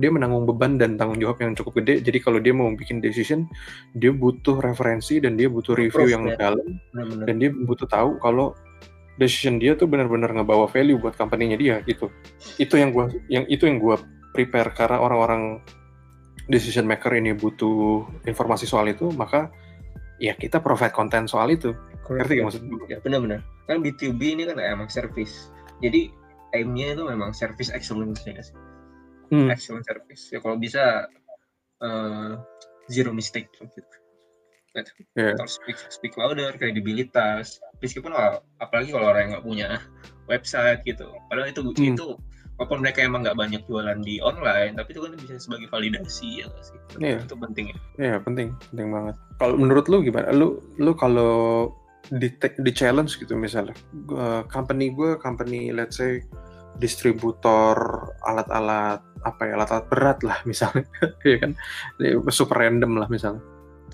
[0.00, 2.00] dia menanggung beban dan tanggung jawab yang cukup gede.
[2.00, 3.44] Jadi kalau dia mau bikin decision,
[3.92, 6.36] dia butuh referensi dan dia butuh review Proof, yang ya.
[6.40, 6.80] dalam
[7.28, 8.56] dan dia butuh tahu kalau
[9.20, 12.08] decision dia tuh benar-benar ngebawa value buat company-nya dia gitu.
[12.56, 14.00] Itu yang gua yang itu yang gua
[14.32, 15.60] prepare karena orang-orang
[16.48, 19.52] decision maker ini butuh informasi soal itu, maka
[20.20, 21.72] ya kita provide konten soal itu.
[22.06, 22.86] Ngerti gak maksud gue?
[22.90, 23.40] Ya benar-benar.
[23.66, 25.50] Kan B2B ini kan emang service.
[25.80, 26.12] Jadi
[26.54, 28.56] aimnya itu memang service excellence ya sih
[29.30, 29.48] hmm.
[29.50, 31.06] excellent service ya kalau bisa
[31.82, 32.38] uh,
[32.90, 33.80] zero mistake gitu
[35.14, 35.34] yeah.
[35.34, 38.14] atau speak speak louder kredibilitas meskipun
[38.58, 39.68] apalagi kalau orang yang nggak punya
[40.26, 41.94] website gitu padahal itu hmm.
[41.94, 42.06] itu
[42.60, 46.46] walaupun mereka emang nggak banyak jualan di online tapi itu kan bisa sebagai validasi ya
[46.52, 46.78] gak sih?
[47.00, 47.24] Yeah.
[47.24, 47.76] itu penting ya?
[47.96, 49.16] Iya yeah, penting penting banget.
[49.40, 50.28] Kalau menurut lu gimana?
[50.36, 51.72] Lu lu kalau
[52.12, 53.72] di di challenge gitu misalnya
[54.12, 56.20] uh, company gue company let's say
[56.76, 57.76] distributor
[58.28, 60.84] alat-alat apa ya alat-alat berat lah misalnya.
[61.24, 61.56] Ya kan?
[62.28, 63.40] Super random lah misalnya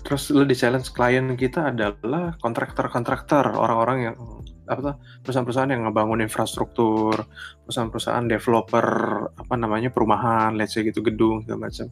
[0.03, 4.15] terus lo di challenge klien kita adalah kontraktor-kontraktor orang-orang yang
[4.67, 7.15] apa tuh perusahaan-perusahaan yang ngebangun infrastruktur
[7.63, 8.87] perusahaan-perusahaan developer
[9.31, 11.87] apa namanya perumahan let's say gitu gedung segala macam.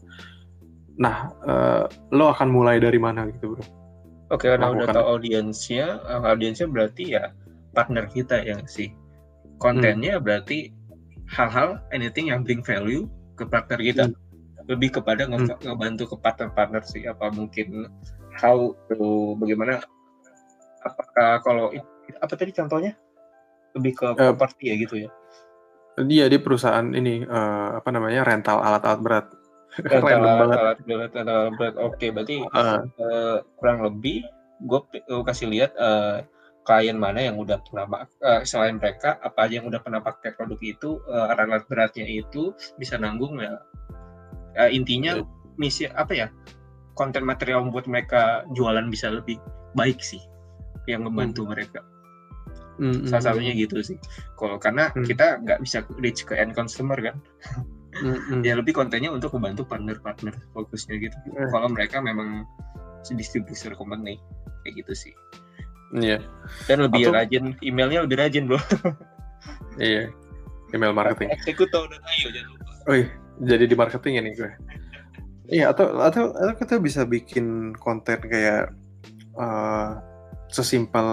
[0.99, 1.15] Nah
[1.47, 3.63] uh, lo akan mulai dari mana gitu bro?
[4.35, 7.31] Oke karena udah tahu audiensnya eh, audiensnya berarti ya
[7.71, 8.91] partner kita yang sih.
[9.59, 10.23] Kontennya hmm.
[10.23, 10.75] berarti
[11.31, 13.07] hal-hal anything yang bring value
[13.39, 14.03] ke partner kita.
[14.11, 14.24] Hmm.
[14.65, 15.61] Lebih kepada nge hmm.
[15.69, 17.89] ngebantu ke partner-partner sih apa mungkin
[18.37, 19.81] how to bagaimana
[20.85, 21.73] apakah kalau
[22.21, 22.93] apa tadi contohnya?
[23.75, 25.09] Lebih ke uh, properti ya gitu ya?
[25.95, 29.27] dia di perusahaan ini uh, apa namanya rental alat-alat berat.
[29.79, 31.75] Rental alat, alat berat alat berat.
[31.79, 32.83] Oke okay, berarti uh.
[32.99, 34.27] Uh, kurang lebih
[34.63, 34.81] gue
[35.23, 36.23] kasih lihat uh,
[36.67, 40.59] klien mana yang udah pernah uh, selain mereka apa aja yang udah pernah pakai produk
[40.63, 43.55] itu uh, alat beratnya itu bisa nanggung ya
[44.59, 45.23] uh, intinya
[45.55, 46.27] misi apa ya
[46.95, 49.39] konten material membuat mereka jualan bisa lebih
[49.75, 50.19] baik sih
[50.87, 51.51] yang membantu hmm.
[51.51, 51.79] mereka
[52.79, 53.61] hmm, salah hmm, satunya hmm.
[53.67, 53.97] gitu sih
[54.39, 55.05] kalau karena hmm.
[55.07, 57.15] kita nggak bisa reach ke end consumer kan
[57.99, 58.43] hmm.
[58.43, 61.51] ya lebih kontennya untuk membantu partner-partner fokusnya gitu hmm.
[61.51, 62.47] kalau mereka memang
[63.13, 64.17] distributor company
[64.65, 65.15] kayak gitu sih
[65.93, 66.17] Iya.
[66.65, 67.13] Dan lebih Atau...
[67.13, 68.59] rajin, emailnya lebih rajin bro.
[69.79, 70.09] iya.
[70.73, 71.29] Email marketing.
[71.31, 72.71] Eksekutor dan ayo jangan lupa.
[72.89, 73.07] Oh iya,
[73.43, 74.51] jadi di marketing ya nih gue.
[75.45, 78.73] Iya atau atau atau kita bisa bikin konten kayak
[79.37, 80.01] uh,
[80.49, 81.07] sesimpel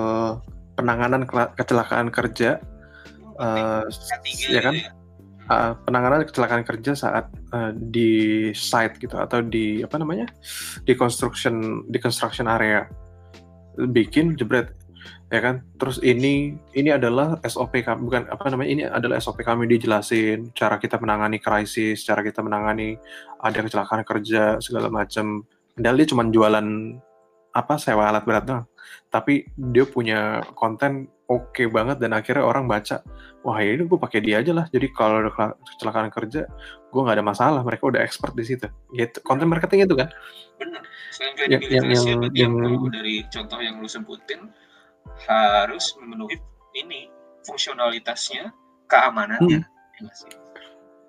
[0.78, 2.62] penanganan kecelakaan kerja,
[3.36, 3.84] uh,
[4.48, 4.76] ya kan?
[5.50, 10.30] Uh, penanganan kecelakaan kerja saat uh, di site gitu atau di apa namanya
[10.86, 12.86] di construction di construction area
[13.90, 14.70] bikin jebret
[15.32, 15.64] ya kan?
[15.80, 20.76] Terus ini ini adalah SOP kami bukan apa namanya ini adalah SOP kami dijelasin cara
[20.76, 23.00] kita menangani krisis cara kita menangani
[23.40, 26.66] ada kecelakaan kerja segala macam padahal dia cuma jualan
[27.52, 28.66] apa sewa alat berat doang.
[29.12, 33.04] Tapi dia punya konten oke okay banget dan akhirnya orang baca
[33.44, 34.66] wah ini gue pakai dia aja lah.
[34.72, 35.30] Jadi kalau ada
[35.76, 36.48] kecelakaan kerja
[36.88, 37.60] gue nggak ada masalah.
[37.60, 38.68] Mereka udah expert di situ.
[38.96, 40.08] Gitu konten marketing itu kan?
[40.56, 40.82] Benar.
[41.12, 44.48] Selain kredibilitas yang, yang, yang, yang, dari contoh yang lu sebutin
[45.28, 46.36] harus memenuhi
[46.76, 47.08] ini
[47.46, 48.50] fungsionalitasnya
[48.88, 50.10] keamanannya hmm.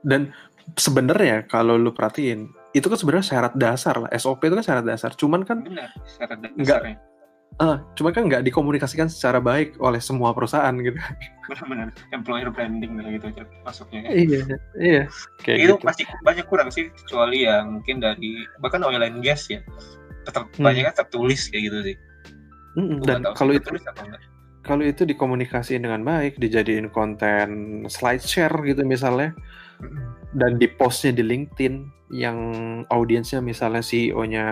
[0.05, 0.33] dan
[0.79, 5.11] sebenarnya kalau lu perhatiin itu kan sebenarnya syarat dasar lah SOP itu kan syarat dasar
[5.13, 6.97] cuman kan Benar, syarat dasarnya.
[7.61, 10.97] Uh, cuma kan nggak dikomunikasikan secara baik oleh semua perusahaan gitu.
[11.45, 13.29] Benar-benar employer branding gitu
[13.61, 14.09] masuknya.
[14.09, 14.09] Ya.
[14.09, 14.41] Iya,
[14.81, 15.03] iya.
[15.45, 15.85] Kayak itu gitu.
[15.85, 19.61] pasti banyak kurang sih kecuali ya mungkin dari bahkan oil and gas ya
[20.25, 20.65] tetap hmm.
[20.65, 21.95] banyak kan tertulis kayak gitu sih.
[22.73, 23.69] Hmm, dan kalau itu
[24.63, 29.35] kalau itu dikomunikasiin dengan baik, dijadiin konten slide share gitu misalnya,
[30.33, 32.37] dan di postnya di LinkedIn yang
[32.93, 34.45] audiensnya misalnya CEO-nya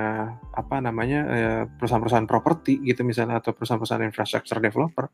[0.58, 5.08] apa namanya eh, perusahaan-perusahaan properti gitu misalnya atau perusahaan-perusahaan infrastruktur developer,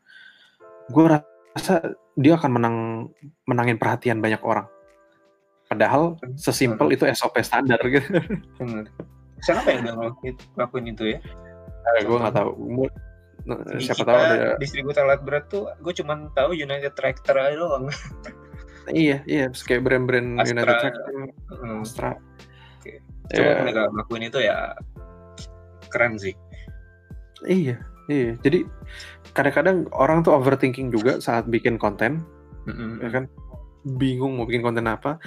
[0.90, 2.76] gue rasa dia akan menang
[3.46, 4.66] menangin perhatian banyak orang.
[5.68, 8.18] Padahal sesimpel itu SOP standar gitu.
[9.44, 9.94] Siapa yang udah
[10.56, 11.20] ngelakuin itu ya?
[11.96, 12.50] Eh, gue nggak tahu.
[13.48, 17.88] Di siapa tahu ada distributor alat berat tuh, gue cuma tahu United Tractor aja doang.
[18.92, 21.12] iya, iya, kayak brand-brand United Tractor,
[21.64, 21.80] hmm.
[21.80, 22.12] Astra.
[23.28, 23.60] Coba yeah.
[23.60, 24.72] mereka lakuin itu ya.
[25.92, 26.34] Keren sih.
[27.44, 27.76] Iya
[28.08, 28.32] iya.
[28.40, 28.64] Jadi
[29.36, 32.24] kadang-kadang orang tuh overthinking juga saat bikin konten
[32.64, 33.04] mm-hmm.
[33.04, 33.24] ya kan?
[33.96, 35.20] Bingung mau bikin konten apa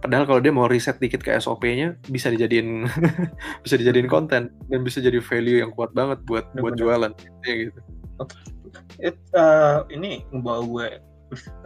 [0.00, 2.88] Padahal kalau dia mau riset dikit ke SOP-nya bisa dijadiin
[3.64, 4.14] bisa dijadiin hmm.
[4.16, 4.42] konten
[4.72, 7.12] dan bisa jadi value yang kuat banget buat Bener buat jualan
[7.44, 7.80] ya gitu.
[8.20, 9.12] Okay.
[9.36, 10.86] uh, ini ngebawa gue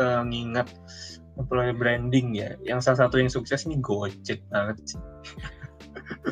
[0.02, 0.68] uh, ngingat
[1.38, 2.58] employer branding ya.
[2.62, 5.00] Yang salah satu yang sukses ini Gojek banget sih.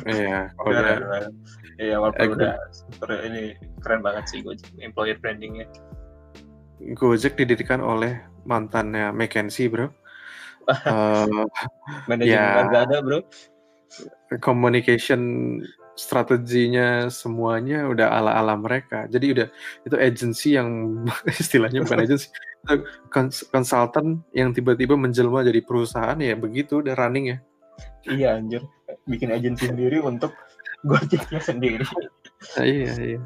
[0.05, 1.25] Iya, udah.
[1.81, 5.65] Iya, walaupun udah super ini keren banget sih Gojek employer brandingnya.
[6.93, 9.89] Gojek didirikan oleh mantannya McKinsey, bro.
[10.69, 11.45] Uh,
[12.09, 13.19] Manajemen ya, ada, bro.
[14.41, 15.21] Communication
[15.93, 19.05] strateginya semuanya udah ala-ala mereka.
[19.05, 19.47] Jadi udah
[19.85, 21.01] itu agency yang
[21.41, 22.33] istilahnya bukan agency,
[23.53, 27.37] konsultan yang tiba-tiba menjelma jadi perusahaan ya begitu udah running ya.
[28.03, 28.61] Iya anjir,
[29.07, 30.35] bikin agensi sendiri untuk
[30.83, 31.87] Gojeknya sendiri.
[32.59, 33.21] Iya iya.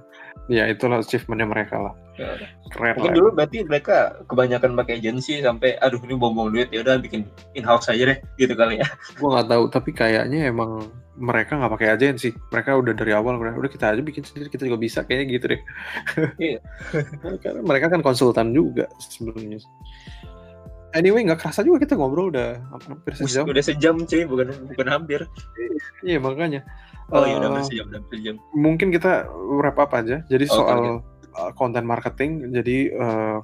[0.48, 1.94] Ya itulah achievementnya mereka lah.
[2.18, 2.34] Ya,
[2.74, 3.18] Keren Mungkin lah.
[3.18, 7.62] dulu berarti mereka kebanyakan pakai agensi sampai aduh ini bombong duit ya udah bikin in
[7.62, 8.88] house aja deh gitu kali ya.
[9.22, 12.34] Gua nggak tahu tapi kayaknya emang mereka nggak pakai agensi.
[12.54, 15.46] Mereka udah dari awal mereka udah kita aja bikin sendiri kita juga bisa kayaknya gitu
[15.54, 15.62] deh.
[16.42, 16.60] Iya.
[17.44, 19.62] Karena mereka kan konsultan juga sebelumnya.
[20.98, 23.45] Anyway, nggak kerasa juga kita ngobrol udah hampir sejam.
[23.45, 25.22] Udah sejam cuy, bukan bukan hampir.
[26.02, 26.66] iya makanya.
[27.14, 28.36] Oh iya udah sejam, udah sejam.
[28.58, 29.30] Mungkin kita
[29.62, 30.26] wrap up aja.
[30.26, 31.54] Jadi oh, soal okay.
[31.54, 33.38] content marketing, jadi uh,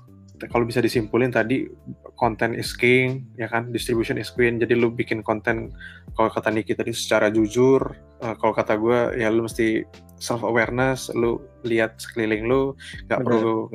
[0.50, 1.70] kalau bisa disimpulin tadi
[2.18, 4.58] konten is king, ya kan, distribution is queen.
[4.58, 5.70] Jadi lu bikin konten
[6.18, 7.80] kalau kata Niki tadi secara jujur,
[8.26, 9.86] uh, kalau kata gue ya lu mesti
[10.18, 12.74] self awareness, lu lihat sekeliling lu,
[13.08, 13.70] nggak perlu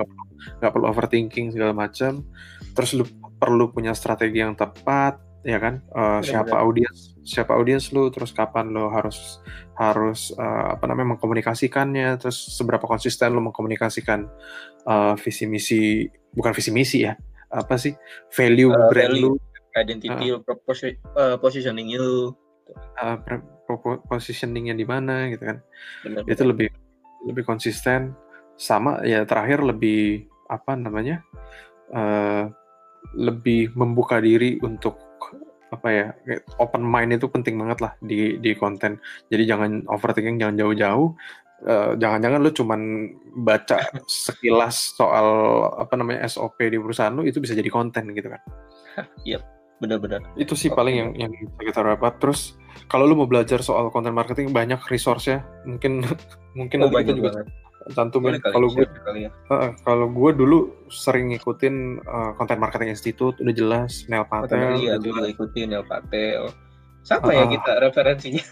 [0.59, 2.26] nggak perlu overthinking segala macam.
[2.74, 3.05] Terus lu
[3.39, 5.80] perlu punya strategi yang tepat ya kan?
[5.95, 9.39] Uh, siapa audiens siapa audiens lu terus kapan lo harus
[9.76, 14.26] harus uh, apa namanya mengkomunikasikannya terus seberapa konsisten lo mengkomunikasikan
[14.89, 17.14] uh, visi misi bukan visi misi ya
[17.53, 17.93] apa sih
[18.32, 19.41] value uh, brand value, lu.
[19.76, 22.32] identity uh, uh, positioning lu
[22.99, 23.16] uh,
[24.09, 25.59] positioningnya di mana gitu kan.
[26.05, 26.51] Benar, itu benar.
[26.55, 26.68] lebih
[27.28, 28.16] lebih konsisten.
[28.59, 31.22] Sama ya terakhir lebih apa namanya
[31.95, 32.51] uh,
[33.16, 35.09] lebih membuka diri untuk
[35.68, 36.06] apa ya
[36.56, 38.96] open mind itu penting banget lah di di konten.
[39.28, 41.12] Jadi jangan overthinking jangan jauh-jauh.
[41.59, 42.80] Uh, jangan-jangan lu cuman
[43.42, 45.26] baca sekilas soal
[45.74, 48.42] apa namanya SOP di perusahaan lu itu bisa jadi konten gitu kan.
[49.22, 49.42] Iya yep,
[49.78, 50.22] benar-benar.
[50.34, 50.78] Itu sih okay.
[50.78, 55.30] paling yang yang kita dapat terus kalau lu mau belajar soal konten marketing banyak resource
[55.30, 56.02] ya mungkin
[56.59, 57.46] mungkin oh, nanti kita juga banget
[57.95, 58.85] cantumin kalau gue
[59.16, 59.31] ya.
[59.49, 60.59] uh, kalau gue dulu
[60.93, 65.72] sering ngikutin uh, konten marketing institute udah jelas Neil oh, Patel oh, iya dulu ikutin
[65.72, 66.53] Neil Patel.
[67.07, 68.45] Siapa uh, ya kita referensinya?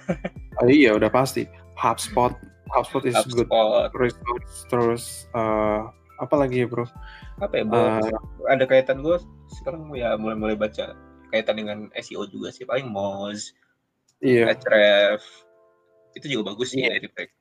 [0.63, 1.45] Uh, iya udah pasti.
[1.77, 2.33] HubSpot
[2.73, 3.47] HubSpot is HubSpot.
[3.47, 5.05] good resource terus
[5.37, 5.87] uh,
[6.19, 6.89] apa lagi ya bro?
[7.39, 7.79] Apa ya bro?
[7.79, 9.21] Uh, ada kaitan gue
[9.61, 10.97] sekarang ya mulai mulai baca
[11.31, 13.55] kaitan dengan SEO juga sih paling Moz
[14.23, 14.55] iya.
[14.55, 15.47] Ahrefs
[16.17, 16.97] itu juga bagus sih yeah.
[16.97, 17.37] dari mereka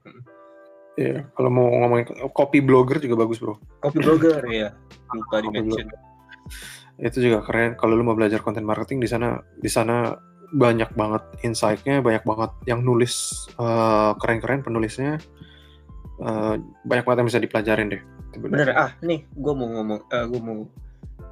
[0.95, 3.59] Iya, kalau mau ngomongin copy blogger juga bagus, Bro.
[3.83, 4.71] Copy blogger ya.
[5.11, 5.91] Lupa di mention.
[6.95, 7.75] Itu juga keren.
[7.75, 10.15] Kalau lu mau belajar konten marketing di sana di sana
[10.55, 15.19] banyak banget insight-nya, banyak banget yang nulis uh, keren-keren penulisnya.
[16.15, 16.55] Uh,
[16.87, 18.01] banyak banget yang bisa dipelajarin deh.
[18.39, 20.63] Bener, ah nih gue mau ngomong, uh, eh, gue mau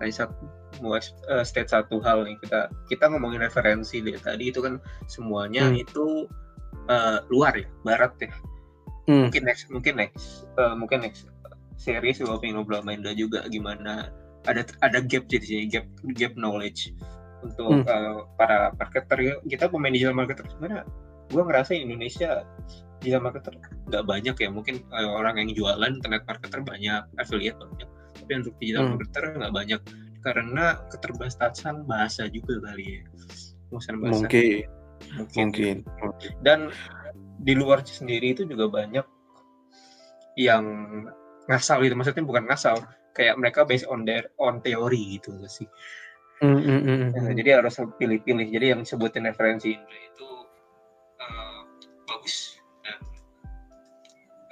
[0.04, 0.36] Isaac
[0.84, 5.70] mau uh, state satu hal nih kita kita ngomongin referensi deh tadi itu kan semuanya
[5.70, 5.84] hmm.
[5.86, 6.26] itu
[6.90, 8.34] uh, luar ya barat ya
[9.08, 9.30] hmm.
[9.30, 11.28] mungkin next mungkin next uh, mungkin next
[11.78, 14.14] series gue pengen ngobrol sama Indra juga gimana
[14.48, 15.86] ada ada gap jadi sini gap
[16.16, 16.92] gap knowledge
[17.44, 17.88] untuk hmm.
[17.88, 20.84] uh, para marketer kita pemain digital marketer sebenarnya
[21.32, 22.48] gue ngerasa Indonesia
[23.04, 23.54] digital marketer
[23.92, 27.90] nggak banyak ya mungkin uh, orang yang jualan internet marketer banyak affiliate banyak
[28.24, 28.92] tapi untuk digital hmm.
[28.96, 29.82] marketer nggak banyak
[30.24, 33.04] karena keterbatasan bahasa juga kali ya
[33.74, 33.92] bahasa
[34.24, 34.64] mungkin
[35.36, 36.32] mungkin, mungkin.
[36.48, 36.72] dan
[37.44, 39.06] di luar sendiri itu juga banyak
[40.40, 40.66] yang
[41.52, 41.94] ngasal gitu.
[41.94, 42.80] Maksudnya bukan ngasal
[43.14, 45.68] kayak mereka based on their on teori gitu sih?
[46.42, 47.02] Mm, -hmm.
[47.16, 48.48] nah, jadi harus pilih-pilih.
[48.52, 50.30] Jadi yang sebutin referensi itu
[51.20, 51.62] uh,
[52.10, 53.00] bagus dan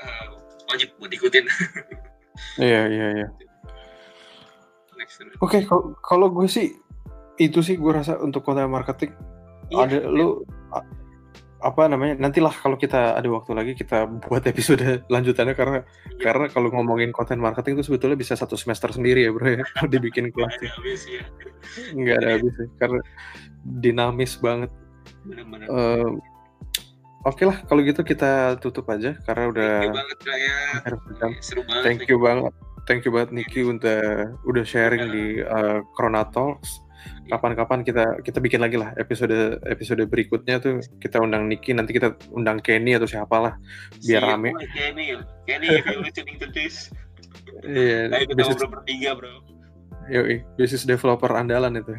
[0.04, 0.36] uh,
[0.72, 1.48] wajib buat ikutin.
[2.58, 3.28] Iya iya iya.
[5.44, 5.62] Oke okay,
[6.02, 6.74] kalau gue sih
[7.38, 9.14] itu sih gue rasa untuk konten marketing
[9.72, 10.10] iya, ada iya.
[10.10, 10.46] lu
[11.62, 16.18] apa namanya nantilah kalau kita ada waktu lagi kita buat episode lanjutannya karena ya.
[16.18, 19.64] karena kalau ngomongin konten marketing itu sebetulnya bisa satu semester sendiri ya bro ya.
[19.78, 20.72] Kalau dibikin kelas ya.
[21.94, 23.02] nggak ada habis ya karena
[23.82, 24.72] dinamis banget.
[25.70, 26.18] Uh,
[27.30, 30.58] oke okay lah kalau gitu kita tutup aja karena udah thank you banget ya.
[31.46, 32.54] seru banget thank you banget.
[32.90, 36.82] Thank you banget Niki untuk udah sharing di uh, Corona Talks
[37.30, 42.18] kapan-kapan kita kita bikin lagi lah episode episode berikutnya tuh kita undang Niki nanti kita
[42.34, 43.56] undang Kenny atau siapalah
[44.04, 44.52] biar rame.
[44.76, 45.16] Kenny,
[45.48, 46.92] Kenny, if you listening to this.
[47.64, 48.12] Iya.
[48.12, 49.34] Ayo kita ngobrol bertiga bro.
[50.10, 51.94] Yoi, bisnis developer andalan itu.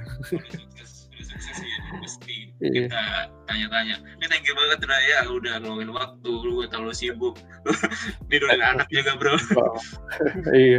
[2.62, 2.86] Iya.
[2.86, 3.02] kita
[3.50, 7.34] tanya-tanya ini thank you banget Raya udah ngomongin waktu lu gue terlalu sibuk
[8.30, 9.34] tidurin anak juga bro
[10.54, 10.78] iya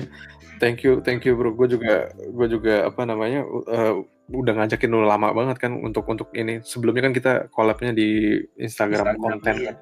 [0.64, 4.00] thank you thank you bro gue juga gue juga apa namanya uh,
[4.32, 9.20] udah ngajakin lu lama banget kan untuk untuk ini sebelumnya kan kita collabnya di Instagram,
[9.20, 9.74] Instagram konten iya.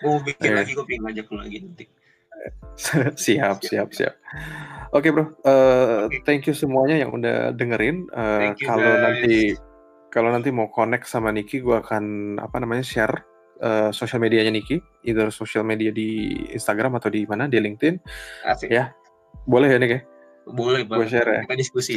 [0.00, 0.56] gue bikin yeah.
[0.56, 1.84] lagi gue pengen ngajak lu lagi nanti
[3.28, 4.14] siap siap siap
[4.96, 6.24] oke okay, bro uh, okay.
[6.24, 9.52] thank you semuanya yang udah dengerin uh, kalau nanti
[10.10, 13.14] kalau nanti mau connect sama Niki, gue akan apa namanya share
[13.62, 17.94] uh, sosial medianya Niki, either sosial media di Instagram atau di mana di LinkedIn.
[18.50, 18.68] Asik.
[18.74, 18.90] Ya,
[19.46, 19.96] boleh ya Niki?
[19.96, 20.02] Ya?
[20.50, 21.40] Boleh, Gue share ya.
[21.46, 21.94] Kita diskusi.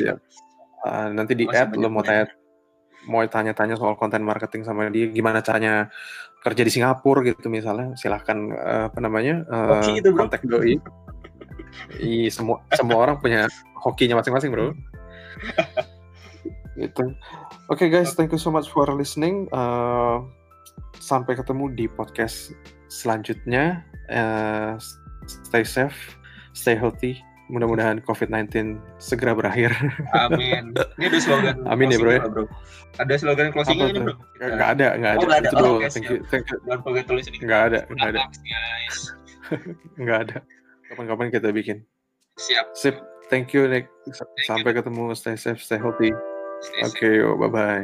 [0.83, 2.27] Uh, nanti di add lo mau tanya
[3.07, 5.91] mau tanya-tanya soal konten marketing sama dia, gimana caranya
[6.43, 10.79] kerja di Singapura gitu misalnya, silahkan uh, apa namanya uh, itu, kontak doi.
[11.99, 13.47] I, semua semua orang punya
[13.83, 14.71] hokinya masing-masing bro.
[16.79, 17.03] gitu.
[17.71, 19.47] Oke okay, guys, thank you so much for listening.
[19.51, 20.23] Uh,
[20.99, 22.55] sampai ketemu di podcast
[22.87, 23.83] selanjutnya.
[24.11, 24.75] Uh,
[25.27, 26.15] stay safe,
[26.55, 27.19] stay healthy.
[27.51, 29.75] Mudah-mudahan COVID-19 segera berakhir.
[30.15, 30.71] Amin.
[30.95, 31.55] Ini ada slogan.
[31.71, 32.21] Amin ya bro, ya.
[32.23, 32.45] bro.
[32.99, 34.15] Ada slogan closing ini bro.
[34.39, 35.19] Gak ada, gak ada.
[35.19, 35.49] Oh, gak ada.
[35.51, 36.57] Itu oh, thank you, thank you.
[36.63, 37.37] Jangan forget tulis ini.
[37.43, 38.19] Gak ada, gak ada.
[38.31, 38.97] guys.
[40.07, 40.37] gak ada.
[40.87, 41.77] Kapan-kapan kita bikin.
[42.39, 42.65] Siap.
[42.73, 42.95] Sip.
[43.31, 43.89] Thank you Nick.
[44.45, 45.11] Sampai ketemu.
[45.17, 46.13] Stay safe, stay healthy.
[46.85, 47.83] Oke, okay, bye bye.